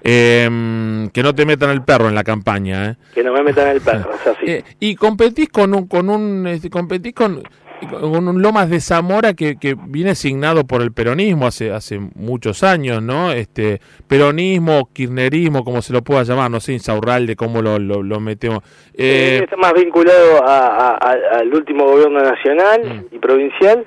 Eh, 0.07 1.09
que 1.11 1.23
no 1.23 1.33
te 1.33 1.45
metan 1.47 1.71
el 1.71 1.83
perro 1.83 2.07
en 2.07 2.13
la 2.15 2.23
campaña, 2.23 2.91
¿eh? 2.91 2.95
que 3.13 3.23
no 3.23 3.33
me 3.33 3.41
metan 3.41 3.69
el 3.69 3.81
perro 3.81 4.11
es 4.13 4.27
así 4.27 4.45
Eh, 4.51 4.63
y 4.79 4.95
competís 4.95 5.49
con 5.49 5.73
un, 5.73 5.87
con 5.87 6.09
un, 6.11 6.45
este, 6.45 6.69
competís 6.69 7.13
con, 7.15 7.41
con 7.89 8.27
un 8.27 8.39
Lomas 8.41 8.69
de 8.69 8.79
Zamora 8.79 9.33
que, 9.33 9.55
que 9.57 9.75
viene 9.87 10.11
asignado 10.11 10.65
por 10.67 10.83
el 10.83 10.91
peronismo 10.93 11.47
hace, 11.47 11.71
hace 11.71 11.99
muchos 12.13 12.63
años, 12.63 13.01
¿no? 13.01 13.31
Este, 13.31 13.81
peronismo, 14.07 14.89
kirchnerismo, 14.93 15.63
como 15.65 15.81
se 15.81 15.91
lo 15.91 16.03
pueda 16.03 16.21
llamar, 16.23 16.51
no 16.51 16.59
sé, 16.59 16.73
Insaurralde, 16.73 17.35
cómo 17.35 17.63
lo, 17.63 17.79
lo, 17.79 18.03
lo 18.03 18.19
metemos. 18.19 18.59
Eh, 18.93 19.39
está 19.43 19.57
más 19.57 19.73
vinculado 19.73 20.43
a- 20.47 20.67
a- 20.67 20.97
a- 20.97 21.39
al 21.39 21.51
último 21.53 21.85
gobierno 21.85 22.19
nacional 22.19 22.81
Mm. 23.11 23.15
y 23.15 23.19
provincial 23.19 23.85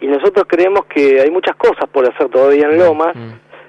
y 0.00 0.08
nosotros 0.08 0.44
creemos 0.48 0.86
que 0.92 1.20
hay 1.20 1.30
muchas 1.30 1.54
cosas 1.54 1.88
por 1.92 2.04
hacer 2.12 2.28
todavía 2.30 2.66
en 2.68 2.78
Lomas, 2.78 3.14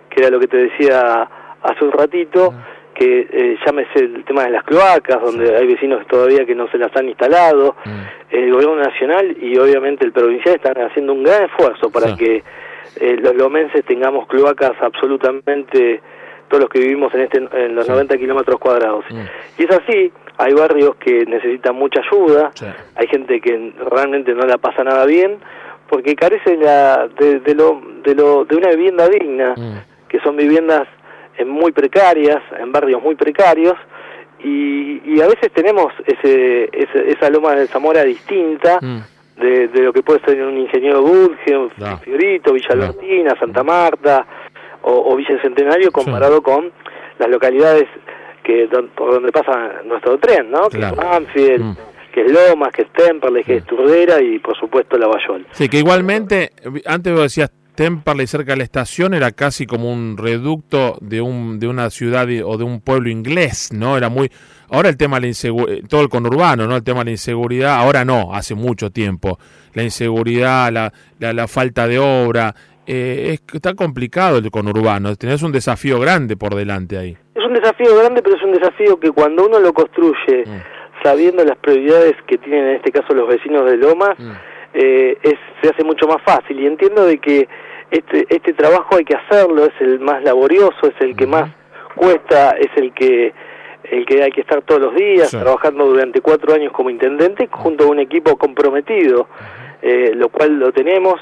que 0.09 0.21
era 0.21 0.31
lo 0.31 0.39
que 0.39 0.47
te 0.47 0.57
decía 0.57 1.29
hace 1.63 1.83
un 1.83 1.91
ratito, 1.91 2.53
que 2.93 3.27
eh, 3.31 3.57
llámese 3.65 3.99
el 3.99 4.23
tema 4.25 4.43
de 4.43 4.51
las 4.51 4.63
cloacas, 4.63 5.21
donde 5.21 5.55
hay 5.55 5.67
vecinos 5.67 6.05
todavía 6.07 6.45
que 6.45 6.55
no 6.55 6.67
se 6.69 6.77
las 6.77 6.95
han 6.95 7.09
instalado, 7.09 7.75
el 8.29 8.51
gobierno 8.51 8.77
nacional 8.77 9.35
y 9.41 9.57
obviamente 9.57 10.05
el 10.05 10.11
provincial 10.11 10.55
están 10.55 10.75
haciendo 10.81 11.13
un 11.13 11.23
gran 11.23 11.45
esfuerzo 11.45 11.89
para 11.91 12.15
que 12.15 12.43
eh, 12.99 13.17
los 13.19 13.35
lomenses 13.35 13.83
tengamos 13.85 14.27
cloacas 14.27 14.73
absolutamente 14.81 16.01
todos 16.47 16.61
los 16.61 16.69
que 16.69 16.79
vivimos 16.79 17.13
en 17.15 17.21
este 17.21 17.37
en 17.37 17.75
los 17.75 17.87
90 17.87 18.17
kilómetros 18.17 18.59
cuadrados. 18.59 19.05
Y 19.57 19.63
es 19.63 19.71
así, 19.71 20.11
hay 20.37 20.53
barrios 20.53 20.95
que 20.97 21.25
necesitan 21.25 21.75
mucha 21.75 22.01
ayuda, 22.01 22.51
hay 22.95 23.07
gente 23.07 23.41
que 23.41 23.73
realmente 23.89 24.33
no 24.33 24.45
la 24.45 24.57
pasa 24.57 24.83
nada 24.83 25.05
bien, 25.05 25.39
porque 25.89 26.15
carece 26.15 26.57
la, 26.57 27.07
de, 27.07 27.39
de, 27.39 27.55
lo, 27.55 27.81
de, 28.03 28.15
lo, 28.15 28.45
de 28.45 28.55
una 28.55 28.69
vivienda 28.69 29.07
digna, 29.09 29.53
mm. 29.55 30.09
que 30.09 30.19
son 30.19 30.35
viviendas 30.35 30.87
eh, 31.37 31.45
muy 31.45 31.71
precarias, 31.71 32.41
en 32.59 32.71
barrios 32.71 33.01
muy 33.01 33.15
precarios, 33.15 33.75
y, 34.43 35.01
y 35.05 35.21
a 35.21 35.27
veces 35.27 35.51
tenemos 35.53 35.93
ese, 36.05 36.69
esa 37.09 37.29
loma 37.29 37.55
de 37.55 37.67
Zamora 37.67 38.03
distinta 38.03 38.77
mm. 38.81 39.39
de, 39.39 39.67
de, 39.69 39.81
lo 39.81 39.93
que 39.93 40.03
puede 40.03 40.19
ser 40.25 40.43
un 40.43 40.57
ingeniero 40.57 41.01
Burge, 41.01 41.55
un 41.55 41.71
Fiorito, 42.01 42.53
Villa 42.53 42.69
Albertina, 42.71 43.35
Santa 43.39 43.63
Marta 43.63 44.25
o, 44.81 45.15
Villa 45.15 45.41
Centenario 45.41 45.91
comparado 45.91 46.41
con 46.41 46.71
las 47.17 47.29
localidades 47.29 47.87
que 48.43 48.67
por 48.95 49.13
donde 49.13 49.31
pasa 49.31 49.81
nuestro 49.85 50.17
tren, 50.17 50.51
¿no? 50.51 50.67
Que 50.69 50.79
es 50.79 50.95
Manfield, 50.97 51.63
mm. 51.63 51.77
que 52.13 52.25
es 52.25 52.31
Lomas, 52.31 52.73
que 52.73 52.81
es 52.81 52.89
Temperley, 52.91 53.45
que 53.45 53.55
es 53.57 53.65
Turdera 53.65 54.21
y 54.21 54.39
por 54.39 54.57
supuesto 54.57 54.97
Lavallol. 54.97 55.47
Sí, 55.51 55.69
que 55.69 55.77
igualmente, 55.77 56.51
antes 56.85 57.13
vos 57.13 57.23
decías 57.23 57.49
Temperley 57.75 58.27
cerca 58.27 58.53
de 58.53 58.57
la 58.57 58.63
estación 58.63 59.13
era 59.13 59.31
casi 59.31 59.65
como 59.65 59.91
un 59.91 60.17
reducto 60.17 60.97
de 61.01 61.21
un 61.21 61.59
de 61.59 61.67
una 61.67 61.89
ciudad 61.89 62.27
o 62.45 62.57
de 62.57 62.63
un 62.63 62.81
pueblo 62.81 63.09
inglés, 63.09 63.71
¿no? 63.73 63.97
Era 63.97 64.09
muy 64.09 64.31
ahora 64.69 64.89
el 64.89 64.97
tema 64.97 65.17
de 65.17 65.21
la 65.21 65.27
inseguridad, 65.27 65.87
todo 65.87 66.01
el 66.01 66.09
conurbano, 66.09 66.67
¿no? 66.67 66.75
El 66.75 66.83
tema 66.83 66.99
de 66.99 67.05
la 67.05 67.11
inseguridad, 67.11 67.75
ahora 67.75 68.05
no, 68.05 68.33
hace 68.33 68.55
mucho 68.55 68.91
tiempo. 68.91 69.39
La 69.73 69.83
inseguridad, 69.83 70.71
la, 70.71 70.93
la, 71.19 71.33
la 71.33 71.47
falta 71.47 71.87
de 71.87 71.99
obra, 71.99 72.53
eh, 72.85 73.31
es, 73.33 73.55
está 73.55 73.75
complicado 73.75 74.37
el 74.37 74.51
conurbano, 74.51 75.15
tenés 75.15 75.41
un 75.41 75.53
desafío 75.53 75.99
grande 75.99 76.35
por 76.35 76.53
delante 76.53 76.97
ahí. 76.97 77.17
Es 77.33 77.45
un 77.45 77.53
desafío 77.53 77.95
grande, 77.97 78.21
pero 78.21 78.35
es 78.35 78.43
un 78.43 78.51
desafío 78.51 78.99
que 78.99 79.11
cuando 79.11 79.45
uno 79.45 79.59
lo 79.59 79.73
construye 79.73 80.43
mm. 80.45 81.03
sabiendo 81.03 81.45
las 81.45 81.57
prioridades 81.57 82.15
que 82.27 82.37
tienen 82.37 82.65
en 82.65 82.75
este 82.75 82.91
caso 82.91 83.13
los 83.13 83.27
vecinos 83.27 83.65
de 83.65 83.77
Loma, 83.77 84.13
mm. 84.17 84.52
Eh, 84.73 85.17
es, 85.21 85.35
se 85.61 85.69
hace 85.69 85.83
mucho 85.83 86.07
más 86.07 86.21
fácil. 86.23 86.59
Y 86.59 86.65
entiendo 86.65 87.05
de 87.05 87.17
que 87.19 87.47
este, 87.91 88.25
este 88.29 88.53
trabajo 88.53 88.95
hay 88.95 89.05
que 89.05 89.15
hacerlo, 89.15 89.65
es 89.65 89.73
el 89.79 89.99
más 89.99 90.23
laborioso, 90.23 90.79
es 90.83 90.99
el 90.99 91.15
que 91.15 91.27
más 91.27 91.49
cuesta, 91.95 92.51
es 92.51 92.69
el 92.75 92.93
que 92.93 93.33
el 93.83 94.05
que 94.05 94.23
hay 94.23 94.31
que 94.31 94.41
estar 94.41 94.61
todos 94.61 94.81
los 94.81 94.95
días, 94.95 95.29
trabajando 95.29 95.85
durante 95.85 96.21
cuatro 96.21 96.53
años 96.53 96.71
como 96.71 96.89
intendente, 96.89 97.49
junto 97.51 97.83
a 97.83 97.87
un 97.87 97.99
equipo 97.99 98.37
comprometido, 98.37 99.27
eh, 99.81 100.13
lo 100.15 100.29
cual 100.29 100.57
lo 100.57 100.71
tenemos. 100.71 101.19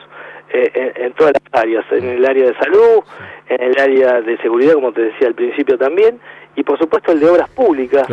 Eh, 0.54 0.92
en, 0.98 1.14
todas 1.14 1.32
las 1.32 1.62
áreas, 1.62 1.86
en 1.92 2.04
el 2.10 2.26
área 2.26 2.48
de 2.48 2.54
salud, 2.56 3.04
en 3.48 3.62
el 3.62 3.80
área 3.80 4.20
de 4.20 4.38
seguridad, 4.40 4.74
como 4.74 4.92
te 4.92 5.04
decía 5.04 5.30
al 5.30 5.34
principio 5.34 5.78
también, 5.78 6.20
y 6.58 6.64
por 6.64 6.78
supuesto 6.78 7.14
el 7.14 7.22
de 7.22 7.30
obras 7.30 7.50
públicas, 7.52 8.06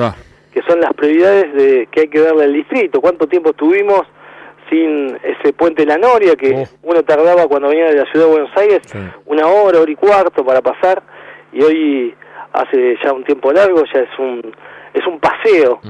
que 0.53 0.63
son 0.63 0.81
las 0.81 0.93
prioridades 0.95 1.53
de 1.53 1.89
que 1.91 2.03
hay 2.03 2.09
que 2.09 2.21
darle 2.21 2.45
al 2.45 2.53
distrito. 2.53 3.01
¿Cuánto 3.01 3.27
tiempo 3.27 3.51
estuvimos 3.51 4.07
sin 4.69 5.19
ese 5.23 5.53
puente 5.53 5.83
de 5.83 5.89
la 5.89 5.99
Noria, 5.99 6.37
que 6.37 6.55
oh. 6.55 6.65
uno 6.83 7.03
tardaba 7.03 7.47
cuando 7.47 7.69
venía 7.69 7.87
de 7.87 7.97
la 7.97 8.11
ciudad 8.11 8.27
de 8.27 8.33
Buenos 8.33 8.57
Aires 8.57 8.83
una 9.27 9.47
hora, 9.47 9.81
hora 9.81 9.91
y 9.91 9.97
cuarto 9.97 10.45
para 10.45 10.61
pasar, 10.61 11.03
y 11.53 11.63
hoy 11.63 12.15
hace 12.53 12.97
ya 13.03 13.13
un 13.13 13.25
tiempo 13.25 13.53
largo 13.53 13.83
ya 13.93 14.01
es 14.01 14.19
un 14.19 14.55
es 14.95 15.07
un 15.07 15.21
paseo 15.21 15.81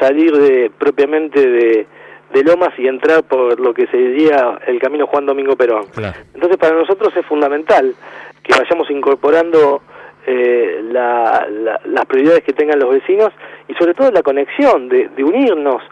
salir 0.00 0.32
de 0.32 0.70
propiamente 0.76 1.40
de 1.40 1.86
de 2.32 2.42
Lomas 2.44 2.70
y 2.78 2.86
entrar 2.86 3.22
por 3.24 3.58
lo 3.58 3.72
que 3.72 3.86
se 3.86 3.96
diría 3.96 4.58
el 4.66 4.78
camino 4.78 5.06
Juan 5.06 5.24
Domingo 5.24 5.56
Perón. 5.56 5.86
Entonces 6.34 6.58
para 6.58 6.74
nosotros 6.74 7.12
es 7.16 7.24
fundamental 7.26 7.94
que 8.42 8.52
vayamos 8.58 8.90
incorporando 8.90 9.80
eh, 10.26 10.80
las 10.92 12.06
prioridades 12.06 12.44
que 12.44 12.52
tengan 12.52 12.78
los 12.78 12.90
vecinos 12.90 13.30
y 13.66 13.74
sobre 13.74 13.94
todo 13.94 14.10
la 14.10 14.22
conexión 14.22 14.88
de, 14.88 15.08
unirnos 15.22 15.82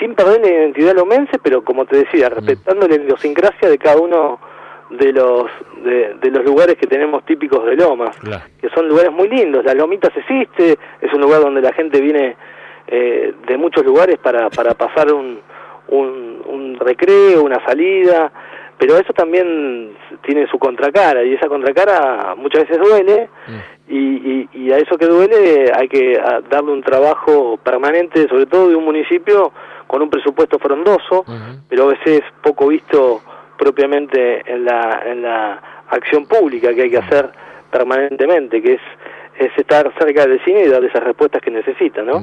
sin 0.00 0.14
perder 0.14 0.40
la 0.40 0.48
identidad 0.48 0.96
lomense, 0.96 1.38
pero 1.42 1.62
como 1.62 1.84
te 1.84 1.98
decía, 1.98 2.28
mm. 2.28 2.32
respetando 2.32 2.88
la 2.88 2.96
idiosincrasia 2.96 3.68
de 3.68 3.78
cada 3.78 4.00
uno 4.00 4.40
de 4.90 5.12
los 5.12 5.44
de, 5.84 6.30
los 6.30 6.44
lugares 6.44 6.76
que 6.76 6.86
tenemos 6.86 7.24
típicos 7.24 7.64
de 7.64 7.76
Lomas, 7.76 8.16
que 8.60 8.68
son 8.70 8.88
lugares 8.88 9.12
muy 9.12 9.28
lindos. 9.28 9.64
La 9.64 9.74
Lomitas 9.74 10.10
existe, 10.16 10.78
es 11.00 11.12
un 11.12 11.20
lugar 11.20 11.40
donde 11.40 11.62
la 11.62 11.72
gente 11.72 12.00
viene 12.00 12.36
eh, 12.88 13.32
de 13.46 13.56
muchos 13.56 13.84
lugares 13.84 14.18
para, 14.18 14.50
para 14.50 14.74
pasar 14.74 15.12
un, 15.12 15.40
un, 15.88 16.76
recreo, 16.80 17.44
una 17.44 17.64
salida, 17.64 18.32
pero 18.78 18.96
eso 18.96 19.12
también 19.12 19.92
tiene 20.22 20.46
su 20.48 20.58
contracara 20.58 21.22
y 21.22 21.34
esa 21.34 21.46
contracara 21.46 22.34
muchas 22.36 22.62
veces 22.62 22.78
duele 22.78 23.28
mm. 23.46 23.92
y, 23.92 24.48
y, 24.54 24.72
a 24.72 24.78
eso 24.78 24.96
que 24.96 25.06
duele 25.06 25.70
hay 25.72 25.88
que 25.88 26.18
darle 26.48 26.72
un 26.72 26.82
trabajo 26.82 27.58
permanente, 27.62 28.26
sobre 28.28 28.46
todo 28.46 28.68
de 28.70 28.76
un 28.76 28.84
municipio 28.84 29.52
con 29.90 30.02
un 30.02 30.08
presupuesto 30.08 30.56
frondoso, 30.60 31.24
pero 31.68 31.86
a 31.86 31.86
veces 31.88 32.22
poco 32.40 32.68
visto 32.68 33.20
propiamente 33.58 34.40
en 34.46 34.64
la, 34.64 35.02
en 35.04 35.20
la 35.20 35.60
acción 35.88 36.26
pública 36.26 36.72
que 36.72 36.82
hay 36.82 36.90
que 36.90 36.98
hacer 36.98 37.28
permanentemente, 37.72 38.62
que 38.62 38.74
es, 38.74 38.80
es 39.36 39.50
estar 39.58 39.92
cerca 39.98 40.20
del 40.20 40.38
vecino 40.38 40.60
y 40.60 40.68
dar 40.68 40.84
esas 40.84 41.02
respuestas 41.02 41.42
que 41.42 41.50
necesita, 41.50 42.02
¿no? 42.02 42.22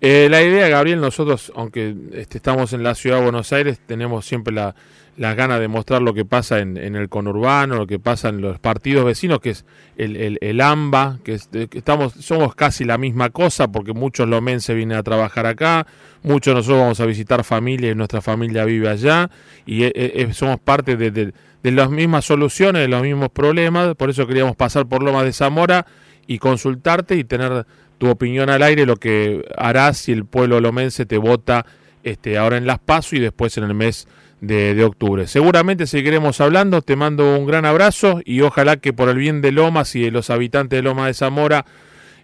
Eh, 0.00 0.28
la 0.30 0.42
idea, 0.42 0.68
Gabriel, 0.68 1.00
nosotros, 1.00 1.50
aunque 1.56 1.94
este, 2.12 2.36
estamos 2.36 2.72
en 2.74 2.82
la 2.82 2.94
ciudad 2.94 3.16
de 3.18 3.22
Buenos 3.22 3.52
Aires, 3.52 3.80
tenemos 3.86 4.26
siempre 4.26 4.52
la, 4.52 4.74
ganas 5.16 5.58
de 5.58 5.68
mostrar 5.68 6.02
lo 6.02 6.12
que 6.12 6.26
pasa 6.26 6.58
en, 6.58 6.76
el 6.76 7.08
conurbano, 7.08 7.76
lo 7.76 7.86
que 7.86 7.98
pasa 7.98 8.28
en 8.28 8.42
los 8.42 8.58
partidos 8.58 9.06
vecinos, 9.06 9.40
que 9.40 9.50
es 9.50 9.64
el, 9.96 10.36
el, 10.38 10.60
AMBA, 10.60 11.20
que, 11.24 11.40
estamos, 11.72 12.12
somos 12.12 12.54
casi 12.54 12.84
la 12.84 12.98
misma 12.98 13.30
cosa, 13.30 13.68
porque 13.68 13.94
muchos 13.94 14.28
lomenses 14.28 14.76
vienen 14.76 14.98
a 14.98 15.02
trabajar 15.02 15.46
acá, 15.46 15.86
muchos 16.22 16.54
nosotros 16.54 16.80
vamos 16.80 17.00
a 17.00 17.06
visitar 17.06 17.42
familia 17.42 17.90
y 17.90 17.94
nuestra 17.94 18.20
familia 18.20 18.66
vive 18.66 18.90
allá, 18.90 19.30
y 19.64 19.84
eh, 19.84 19.92
eh, 19.94 20.28
somos 20.34 20.60
parte 20.60 20.98
de, 20.98 21.10
de, 21.10 21.32
las 21.72 21.90
mismas 21.90 22.26
soluciones, 22.26 22.82
de 22.82 22.88
los 22.88 23.00
mismos 23.00 23.30
problemas, 23.30 23.94
por 23.94 24.10
eso 24.10 24.26
queríamos 24.26 24.56
pasar 24.56 24.86
por 24.86 25.02
Loma 25.02 25.24
de 25.24 25.32
Zamora 25.32 25.86
y 26.26 26.38
consultarte 26.38 27.16
y 27.16 27.24
tener 27.24 27.66
tu 27.98 28.08
opinión 28.08 28.50
al 28.50 28.62
aire, 28.62 28.86
lo 28.86 28.96
que 28.96 29.44
harás 29.56 29.98
si 29.98 30.12
el 30.12 30.24
pueblo 30.24 30.60
lomense 30.60 31.06
te 31.06 31.18
vota 31.18 31.66
este, 32.02 32.38
ahora 32.38 32.56
en 32.56 32.66
Las 32.66 32.78
Paso 32.78 33.16
y 33.16 33.20
después 33.20 33.56
en 33.58 33.64
el 33.64 33.74
mes 33.74 34.06
de, 34.40 34.84
octubre. 34.84 35.26
Seguramente 35.26 35.86
seguiremos 35.86 36.40
hablando, 36.40 36.82
te 36.82 36.96
mando 36.96 37.36
un 37.36 37.46
gran 37.46 37.64
abrazo 37.64 38.20
y 38.24 38.42
ojalá 38.42 38.76
que 38.76 38.92
por 38.92 39.08
el 39.08 39.16
bien 39.16 39.40
de 39.40 39.52
Lomas 39.52 39.94
y 39.96 40.02
de 40.02 40.10
los 40.10 40.30
habitantes 40.30 40.78
de 40.78 40.82
Loma 40.82 41.06
de 41.06 41.14
Zamora 41.14 41.64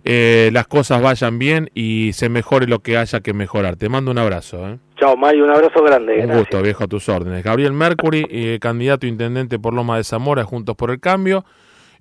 eh, 0.05 0.51
las 0.53 0.67
cosas 0.67 1.01
vayan 1.01 1.39
bien 1.39 1.71
y 1.75 2.13
se 2.13 2.29
mejore 2.29 2.67
lo 2.67 2.81
que 2.81 2.97
haya 2.97 3.21
que 3.21 3.33
mejorar. 3.33 3.77
Te 3.77 3.89
mando 3.89 4.11
un 4.11 4.19
abrazo. 4.19 4.69
¿eh? 4.69 4.79
Chao, 4.97 5.17
Mario, 5.17 5.45
un 5.45 5.51
abrazo 5.51 5.83
grande. 5.83 6.25
Un 6.27 6.39
gusto, 6.39 6.61
viejo, 6.61 6.85
a 6.85 6.89
tus 6.89 7.09
órdenes. 7.09 7.43
Gabriel 7.45 7.73
Mercury, 7.73 8.27
eh, 8.31 8.59
candidato 8.61 9.07
intendente 9.07 9.59
por 9.59 9.75
Loma 9.75 9.97
de 9.97 10.05
Zamora, 10.05 10.45
Juntos 10.45 10.77
por 10.77 10.91
el 10.91 11.01
Cambio. 11.01 11.45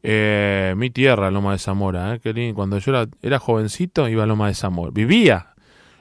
Eh, 0.04 0.74
mi 0.78 0.90
tierra, 0.90 1.30
Loma 1.30 1.52
de 1.52 1.60
Zamora, 1.60 2.20
eh, 2.24 2.54
Cuando 2.56 2.80
yo 2.80 3.08
era, 3.22 3.40
jovencito, 3.40 4.08
iba 4.08 4.24
a 4.24 4.28
Loma 4.28 4.48
de 4.48 4.56
Zamora. 4.56 4.92
Vivía. 4.94 5.54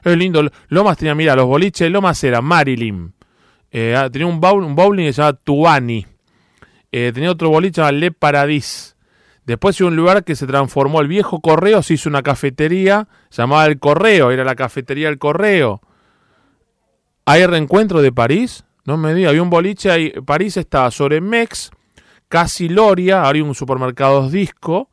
Es 0.02 0.16
lindo. 0.16 0.48
Lomas 0.68 0.96
tenía, 0.96 1.14
mira, 1.14 1.36
los 1.36 1.46
boliches 1.46 1.90
Lomas 1.90 2.22
era 2.24 2.40
Marilyn. 2.40 3.12
Eh, 3.70 3.94
ah, 3.96 4.08
tenía 4.10 4.26
un, 4.26 4.40
bowling 4.40 5.06
que 5.06 5.12
se 5.12 5.20
llamaba 5.20 5.38
Tuani. 5.44 6.06
Eh, 6.92 7.12
tenía 7.14 7.30
otro 7.30 7.50
boliche 7.50 7.80
llamado 7.80 7.98
Le 7.98 8.10
Paradis. 8.10 8.96
Después 9.44 9.80
hubo 9.80 9.88
un 9.88 9.96
lugar 9.96 10.24
que 10.24 10.34
se 10.34 10.46
transformó. 10.46 11.00
El 11.00 11.08
viejo 11.08 11.40
correo 11.40 11.82
se 11.82 11.94
hizo 11.94 12.08
una 12.08 12.22
cafetería 12.22 13.08
llamada 13.30 13.66
El 13.66 13.78
Correo. 13.78 14.30
Era 14.30 14.44
la 14.44 14.54
cafetería 14.54 15.08
El 15.08 15.18
Correo. 15.18 15.80
Hay 17.26 17.44
reencuentro 17.46 18.00
de 18.00 18.12
París. 18.12 18.64
No 18.84 18.96
me 18.96 19.12
diga, 19.12 19.30
había 19.30 19.42
un 19.42 19.50
boliche 19.50 19.90
ahí. 19.90 20.10
París 20.24 20.56
estaba 20.56 20.90
sobre 20.90 21.20
Mex 21.20 21.70
casi 22.30 22.68
Loria, 22.68 23.28
hay 23.28 23.42
un 23.42 23.54
supermercado 23.54 24.30
disco, 24.30 24.88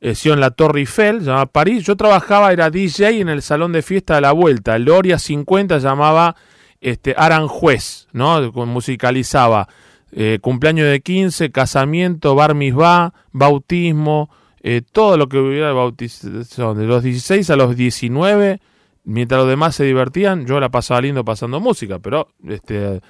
eh, 0.00 0.14
en 0.24 0.40
la 0.40 0.50
Torre 0.50 0.80
Eiffel, 0.80 1.20
llamaba 1.20 1.46
París. 1.46 1.84
Yo 1.84 1.96
trabajaba, 1.96 2.52
era 2.52 2.68
DJ 2.68 3.20
en 3.20 3.28
el 3.28 3.42
salón 3.42 3.72
de 3.72 3.80
fiesta 3.80 4.16
de 4.16 4.22
la 4.22 4.32
vuelta. 4.32 4.76
Loria 4.78 5.18
50 5.18 5.78
llamaba 5.78 6.34
este, 6.80 7.14
Aranjuez, 7.16 8.08
¿no? 8.12 8.50
Musicalizaba 8.66 9.68
eh, 10.10 10.38
cumpleaños 10.42 10.88
de 10.88 11.00
15, 11.00 11.52
casamiento, 11.52 12.34
bar 12.34 12.56
mitzvah, 12.56 13.14
bautismo, 13.30 14.28
eh, 14.60 14.82
todo 14.82 15.16
lo 15.16 15.28
que 15.28 15.38
hubiera 15.38 15.68
de 15.68 15.74
bautización. 15.74 16.76
De 16.76 16.86
los 16.86 17.04
16 17.04 17.50
a 17.50 17.56
los 17.56 17.76
19, 17.76 18.60
mientras 19.04 19.38
los 19.38 19.48
demás 19.48 19.76
se 19.76 19.84
divertían, 19.84 20.44
yo 20.44 20.58
la 20.58 20.70
pasaba 20.70 21.02
lindo 21.02 21.24
pasando 21.24 21.60
música, 21.60 22.00
pero 22.00 22.30
este 22.48 23.00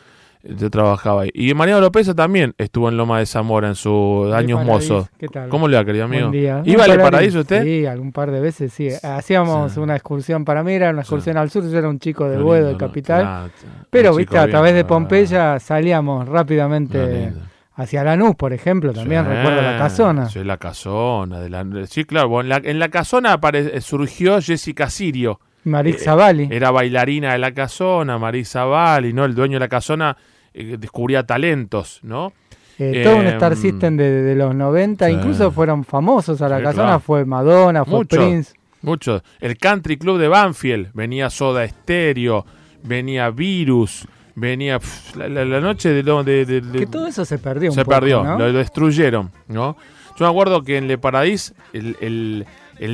Yo 0.43 0.71
trabajaba 0.71 1.23
ahí. 1.23 1.31
Y 1.35 1.53
Mariano 1.53 1.83
López 1.83 2.15
también 2.15 2.55
estuvo 2.57 2.89
en 2.89 2.97
Loma 2.97 3.19
de 3.19 3.27
Zamora 3.27 3.69
en 3.69 3.75
sus 3.75 4.33
años 4.33 4.65
mozos. 4.65 5.09
¿Qué 5.19 5.29
tal? 5.29 5.49
¿Cómo 5.51 5.69
le 5.69 5.77
va, 5.77 5.85
querido 5.85 6.07
amigo? 6.07 6.29
Buen 6.29 6.41
día. 6.41 6.63
¿Iba 6.65 6.85
al 6.85 6.99
paraíso 6.99 7.41
usted? 7.41 7.63
Sí, 7.63 7.85
algún 7.85 8.13
par 8.13 8.31
de 8.31 8.41
veces, 8.41 8.73
sí. 8.73 8.89
Hacíamos 9.03 9.77
una 9.77 9.97
excursión 9.97 10.45
para 10.45 10.63
mí, 10.63 10.73
era 10.73 10.91
una 10.91 11.03
excursión 11.03 11.37
al 11.37 11.51
sur. 11.51 11.69
Yo 11.69 11.77
era 11.77 11.89
un 11.89 11.99
chico 11.99 12.29
de 12.29 12.39
Buedo, 12.39 12.69
de 12.69 12.77
Capital. 12.77 13.51
pero, 13.91 14.15
viste, 14.15 14.39
a 14.39 14.49
través 14.49 14.75
de 14.75 14.85
Pompeya 14.85 15.59
salíamos 15.61 16.27
rápidamente 16.27 17.33
hacia 17.75 18.03
Lanús, 18.03 18.35
por 18.35 18.53
ejemplo. 18.53 18.93
También 18.93 19.27
recuerdo 19.27 19.61
la 19.61 19.77
casona. 19.77 20.29
Sí, 20.29 20.43
la 20.43 20.57
casona. 20.57 21.41
De 21.41 21.51
la, 21.51 21.67
sí, 21.87 22.05
claro. 22.05 22.41
En 22.41 22.49
la, 22.49 22.61
en 22.65 22.79
la 22.79 22.89
casona 22.89 23.39
surgió 23.81 24.41
Jessica 24.41 24.89
Sirio. 24.89 25.41
Marisa 25.65 26.15
Bali. 26.15 26.49
Era 26.51 26.71
bailarina 26.71 27.33
de 27.33 27.39
la 27.39 27.53
casona, 27.53 28.19
Marisa 28.19 28.65
Bali, 28.65 29.13
¿no? 29.13 29.27
El 29.27 29.35
dueño 29.35 29.55
de 29.55 29.61
la 29.61 29.69
casona 29.69 30.17
eh, 30.55 30.77
descubría 30.79 31.25
talentos, 31.25 32.01
¿no? 32.03 32.33
Eh, 32.79 33.03
todo 33.05 33.17
un 33.17 33.27
Star 33.27 33.53
em, 33.53 33.59
System 33.59 33.97
de, 33.97 34.35
los 34.35 34.55
90, 34.55 35.11
incluso 35.11 35.51
fueron 35.51 35.85
famosos 35.85 36.41
a 36.41 36.49
la 36.49 36.63
casona, 36.63 36.99
fue 36.99 37.25
Madonna, 37.27 37.85
fue 37.85 38.07
Prince. 38.07 38.55
Muchos. 38.83 39.23
El 39.41 39.59
Country 39.59 39.99
Club 39.99 40.19
de 40.19 40.29
Banfield, 40.29 40.89
venía 40.95 41.29
Soda 41.29 41.69
Stereo, 41.69 42.47
venía 42.83 43.29
Virus, 43.29 44.09
venía 44.35 44.81
la, 45.15 45.61
noche 45.61 45.91
de, 45.91 46.03
de, 46.03 46.63
Que 46.73 46.87
todo 46.87 47.07
eso 47.07 47.27
se 47.27 47.37
perdió 47.37 47.71
Se 47.73 47.85
perdió, 47.85 48.25
lo, 48.25 48.53
destruyeron, 48.53 49.31
¿no? 49.49 49.77
Yo 50.19 50.25
me 50.25 50.31
acuerdo 50.31 50.63
que 50.63 50.79
en 50.79 50.89
Le 50.89 50.97
Paradis 50.97 51.55
el 51.73 51.97
el 52.01 52.47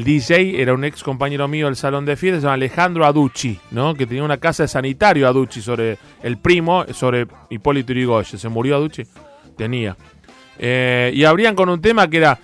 DJ 0.05 0.61
era 0.61 0.75
un 0.75 0.85
ex 0.85 1.03
compañero 1.03 1.47
mío 1.49 1.67
del 1.67 1.77
salón 1.77 2.05
de 2.05 2.17
fiestas, 2.17 2.43
se 2.43 2.47
llama 2.47 2.55
Alejandro 2.55 3.07
Aducci, 3.07 3.59
¿no? 3.71 3.95
Que 3.95 4.07
tenía 4.07 4.25
una 4.25 4.39
casa 4.39 4.65
de 4.65 4.69
sanitario 4.69 5.29
Aducci 5.29 5.63
sobre 5.63 5.99
el 6.23 6.39
primo, 6.39 6.85
sobre 6.93 7.27
Hipólito 7.51 7.93
Yrigoyen. 7.93 8.39
¿Se 8.39 8.49
murió 8.49 8.77
Aducci? 8.77 9.05
Tenía. 9.57 9.97
y 10.59 11.25
abrían 11.25 11.55
con 11.55 11.69
un 11.69 11.81
tema 11.81 12.09
que 12.09 12.17
era 12.19 12.39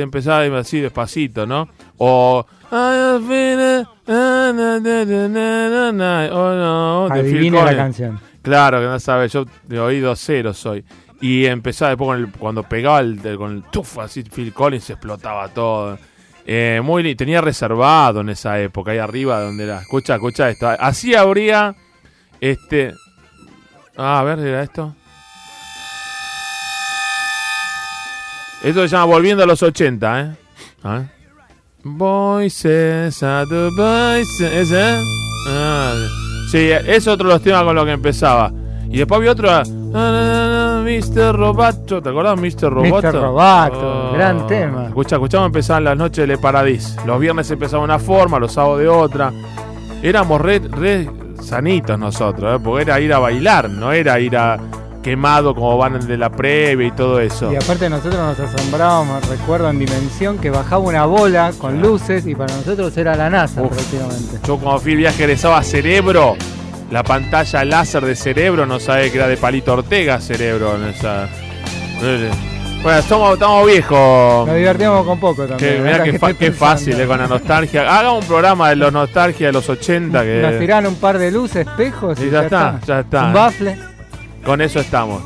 empezaba 0.00 0.58
así 0.58 0.80
despacito, 0.80 1.44
¿no? 1.46 1.68
O 1.98 2.46
Adivina 7.10 7.64
la 7.64 7.76
canción. 7.76 8.29
Claro, 8.42 8.80
que 8.80 8.86
no 8.86 8.98
sabes, 8.98 9.32
yo 9.32 9.44
de 9.64 9.80
oído 9.80 10.14
cero 10.16 10.54
soy. 10.54 10.84
Y 11.20 11.44
empezaba 11.46 11.90
después 11.90 12.08
con 12.08 12.18
el, 12.18 12.32
cuando 12.32 12.62
pegaba 12.62 13.00
el, 13.00 13.20
con 13.36 13.52
el 13.52 13.62
tuf, 13.64 13.98
así 13.98 14.22
Phil 14.22 14.52
Collins 14.54 14.88
explotaba 14.90 15.48
todo. 15.48 15.98
Eh, 16.46 16.80
muy 16.82 17.14
tenía 17.14 17.40
reservado 17.40 18.22
en 18.22 18.30
esa 18.30 18.58
época, 18.58 18.92
ahí 18.92 18.98
arriba 18.98 19.40
donde 19.40 19.64
era. 19.64 19.80
Escucha, 19.80 20.14
escucha 20.14 20.48
esto. 20.48 20.68
Así 20.68 21.14
habría 21.14 21.74
este. 22.40 22.94
A 23.96 24.22
ver, 24.22 24.38
era 24.38 24.62
esto. 24.62 24.94
Esto 28.62 28.82
se 28.82 28.88
llama 28.88 29.06
Volviendo 29.06 29.42
a 29.42 29.46
los 29.46 29.62
80, 29.62 30.20
¿eh? 30.20 31.08
Voices 31.82 33.22
at 33.22 33.48
voices, 33.48 34.52
¿ese? 34.52 35.02
Ah, 35.48 35.94
Sí, 36.50 36.68
es 36.68 37.06
otro 37.06 37.28
de 37.28 37.34
los 37.34 37.42
temas 37.42 37.62
con 37.62 37.76
los 37.76 37.84
que 37.84 37.92
empezaba. 37.92 38.52
Y 38.88 38.98
después 38.98 39.18
había 39.18 39.30
otro. 39.30 39.48
Ah, 39.94 40.82
Mr. 40.84 41.36
Robato, 41.36 42.02
¿te 42.02 42.08
acordás 42.08 42.40
Mr. 42.40 42.72
Robato? 42.72 43.08
Mr. 43.08 43.22
Robato, 43.22 44.12
gran 44.14 44.46
tema. 44.48 44.86
Escucha, 44.86 45.14
escuchamos 45.14 45.46
empezaban 45.46 45.84
las 45.84 45.96
noches 45.96 46.22
de 46.22 46.26
Le 46.26 46.38
Paradis. 46.38 46.96
Los 47.06 47.20
viernes 47.20 47.48
empezaba 47.52 47.84
una 47.84 48.00
forma, 48.00 48.40
los 48.40 48.52
sábados 48.52 48.80
de 48.80 48.88
otra. 48.88 49.32
Éramos 50.02 50.40
re, 50.40 50.58
re 50.58 51.08
sanitos 51.40 51.96
nosotros, 51.96 52.56
¿eh? 52.56 52.62
porque 52.62 52.82
era 52.82 53.00
ir 53.00 53.12
a 53.12 53.20
bailar, 53.20 53.70
no 53.70 53.92
era 53.92 54.18
ir 54.18 54.36
a 54.36 54.58
quemado 55.02 55.54
como 55.54 55.76
van 55.76 56.06
de 56.06 56.16
la 56.16 56.30
previa 56.30 56.86
y 56.86 56.90
todo 56.90 57.20
eso. 57.20 57.52
Y 57.52 57.56
aparte 57.56 57.88
nosotros 57.88 58.16
nos 58.16 58.38
asombrábamos, 58.38 59.26
recuerdo 59.28 59.70
en 59.70 59.78
Dimensión, 59.78 60.38
que 60.38 60.50
bajaba 60.50 60.82
una 60.82 61.06
bola 61.06 61.52
con 61.58 61.80
luces 61.80 62.26
y 62.26 62.34
para 62.34 62.54
nosotros 62.54 62.96
era 62.96 63.16
la 63.16 63.30
NASA 63.30 63.62
prácticamente. 63.62 64.38
Yo 64.46 64.58
como 64.58 64.78
fui 64.78 64.94
viaje 64.94 65.24
egresado 65.24 65.54
a 65.54 65.62
Cerebro, 65.62 66.36
la 66.90 67.02
pantalla 67.02 67.64
láser 67.64 68.04
de 68.04 68.16
Cerebro, 68.16 68.66
no 68.66 68.80
sabe 68.80 69.10
que 69.10 69.18
era 69.18 69.28
de 69.28 69.36
Palito 69.36 69.72
Ortega 69.72 70.20
Cerebro. 70.20 70.76
En 70.76 70.88
esa... 70.88 71.28
Bueno, 72.82 72.98
estamos, 72.98 73.34
estamos 73.34 73.66
viejos. 73.66 74.46
Nos 74.46 74.56
divertimos 74.56 75.04
con 75.04 75.20
poco 75.20 75.46
también. 75.46 76.18
qué, 76.38 76.50
fácil, 76.50 76.98
eh, 76.98 77.06
con 77.06 77.18
la 77.18 77.26
nostalgia. 77.26 77.98
Haga 77.98 78.12
un 78.12 78.24
programa 78.24 78.70
de 78.70 78.76
la 78.76 78.90
nostalgia 78.90 79.48
de 79.48 79.52
los 79.52 79.68
80. 79.68 80.22
Que... 80.22 80.40
Nos 80.40 80.58
tiran 80.58 80.86
un 80.86 80.94
par 80.94 81.18
de 81.18 81.30
luces, 81.30 81.66
espejos 81.66 82.18
y, 82.20 82.30
ya, 82.30 82.44
está, 82.44 82.80
ya 82.86 83.00
está. 83.00 83.26
Un 83.26 83.32
bafle. 83.34 83.89
Con 84.44 84.60
eso 84.60 84.80
estamos. 84.80 85.22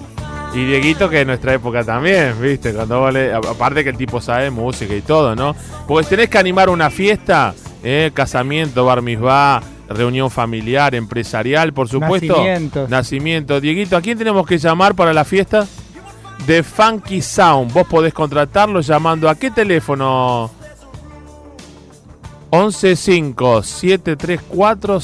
Y 0.54 0.64
Dieguito, 0.64 1.08
que 1.10 1.22
en 1.22 1.26
nuestra 1.26 1.52
época 1.54 1.82
también, 1.82 2.40
¿viste? 2.40 2.72
Cuando 2.72 3.00
vale, 3.00 3.34
aparte 3.34 3.82
que 3.82 3.90
el 3.90 3.96
tipo 3.96 4.20
sabe 4.20 4.50
música 4.50 4.94
y 4.94 5.02
todo, 5.02 5.34
¿no? 5.34 5.54
Porque 5.88 6.10
tenés 6.10 6.28
que 6.28 6.38
animar 6.38 6.68
una 6.68 6.90
fiesta, 6.90 7.54
¿eh? 7.82 8.12
casamiento, 8.14 8.84
bar 8.84 9.02
mitzvah, 9.02 9.60
reunión 9.88 10.30
familiar, 10.30 10.94
empresarial, 10.94 11.72
por 11.72 11.88
supuesto. 11.88 12.34
Nacimiento. 12.34 12.86
Nacimiento. 12.88 13.60
Dieguito, 13.60 13.96
¿a 13.96 14.00
quién 14.00 14.16
tenemos 14.16 14.46
que 14.46 14.58
llamar 14.58 14.94
para 14.94 15.12
la 15.12 15.24
fiesta? 15.24 15.66
De 16.46 16.62
Funky 16.62 17.20
Sound. 17.20 17.72
Vos 17.72 17.88
podés 17.88 18.14
contratarlo 18.14 18.80
llamando 18.80 19.28
a 19.28 19.34
qué 19.34 19.50
teléfono. 19.50 20.52
115 22.50 23.62
734 23.62 25.00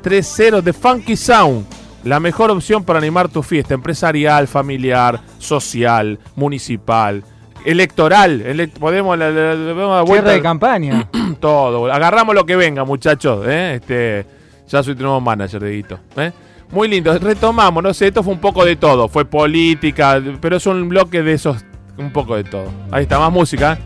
115 0.00 0.02
734 0.02 0.02
6330 0.02 0.02
3-0 0.02 0.62
de 0.62 0.72
Funky 0.72 1.16
Sound. 1.16 1.66
La 2.04 2.18
mejor 2.18 2.50
opción 2.50 2.84
para 2.84 2.98
animar 2.98 3.28
tu 3.28 3.42
fiesta 3.42 3.74
empresarial, 3.74 4.48
familiar, 4.48 5.20
social, 5.38 6.18
municipal, 6.34 7.22
electoral. 7.64 8.70
podemos, 8.78 9.18
la, 9.18 10.02
vuelta. 10.06 10.30
de 10.30 10.40
campaña. 10.40 11.08
Todo. 11.40 11.92
Agarramos 11.92 12.34
lo 12.34 12.46
que 12.46 12.56
venga, 12.56 12.84
muchachos. 12.84 13.44
¿eh? 13.46 13.74
Este, 13.74 14.26
ya 14.66 14.82
soy 14.82 14.94
tu 14.94 15.02
nuevo 15.02 15.20
manager, 15.20 15.62
Deguito. 15.62 15.98
¿eh? 16.16 16.32
Muy 16.70 16.88
lindo. 16.88 17.16
Retomamos, 17.18 17.82
no 17.82 17.92
sé, 17.92 18.06
esto 18.06 18.22
fue 18.22 18.32
un 18.32 18.40
poco 18.40 18.64
de 18.64 18.76
todo. 18.76 19.08
Fue 19.08 19.24
política, 19.24 20.22
pero 20.40 20.56
es 20.56 20.66
un 20.66 20.88
bloque 20.88 21.22
de 21.22 21.34
esos. 21.34 21.64
Un 21.98 22.12
poco 22.12 22.36
de 22.36 22.44
todo. 22.44 22.70
Ahí 22.90 23.02
está, 23.02 23.18
más 23.18 23.32
música. 23.32 23.78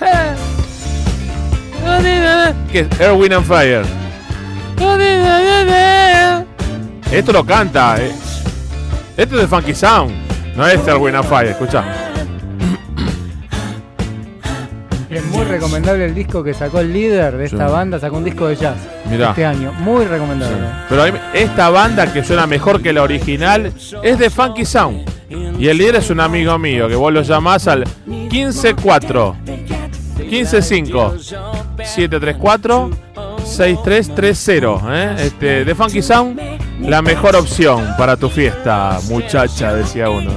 ¿eh? 0.00 0.34
¿Qué 2.70 2.80
es? 2.80 3.00
Air, 3.00 3.12
Wind 3.12 3.32
and 3.32 3.46
Fire. 3.46 4.03
Esto 7.14 7.32
lo 7.32 7.46
canta. 7.46 7.96
Eh. 8.00 8.12
Esto 9.16 9.36
es 9.36 9.42
de 9.42 9.46
Funky 9.46 9.74
Sound. 9.74 10.12
No 10.56 10.66
es 10.66 10.86
el 10.86 10.96
Win 10.96 11.14
Fire, 11.22 11.50
escucha. 11.50 11.84
Es 15.08 15.24
muy 15.26 15.44
recomendable 15.44 16.06
el 16.06 16.14
disco 16.14 16.42
que 16.42 16.52
sacó 16.54 16.80
el 16.80 16.92
líder 16.92 17.36
de 17.36 17.44
esta 17.44 17.68
banda. 17.68 18.00
Sacó 18.00 18.16
un 18.16 18.24
disco 18.24 18.48
de 18.48 18.56
jazz 18.56 18.78
este 19.08 19.46
año. 19.46 19.72
Muy 19.74 20.06
recomendable. 20.06 20.56
Pero 20.88 21.04
esta 21.32 21.70
banda 21.70 22.12
que 22.12 22.24
suena 22.24 22.48
mejor 22.48 22.82
que 22.82 22.92
la 22.92 23.02
original 23.02 23.72
es 24.02 24.18
de 24.18 24.28
Funky 24.28 24.64
Sound. 24.64 25.08
Y 25.58 25.68
el 25.68 25.78
líder 25.78 25.96
es 25.96 26.10
un 26.10 26.18
amigo 26.18 26.58
mío 26.58 26.88
que 26.88 26.96
vos 26.96 27.12
lo 27.12 27.22
llamás 27.22 27.68
al 27.68 27.84
154 28.06 29.36
155 30.16 31.14
734 31.84 32.90
6330, 33.44 34.80
¿eh? 34.88 35.26
Este, 35.26 35.64
de 35.64 35.74
Funky 35.74 36.02
Sound, 36.02 36.40
la 36.80 37.02
mejor 37.02 37.36
opción 37.36 37.86
para 37.98 38.16
tu 38.16 38.28
fiesta, 38.28 38.98
muchacha, 39.08 39.74
decía 39.74 40.10
uno. 40.10 40.30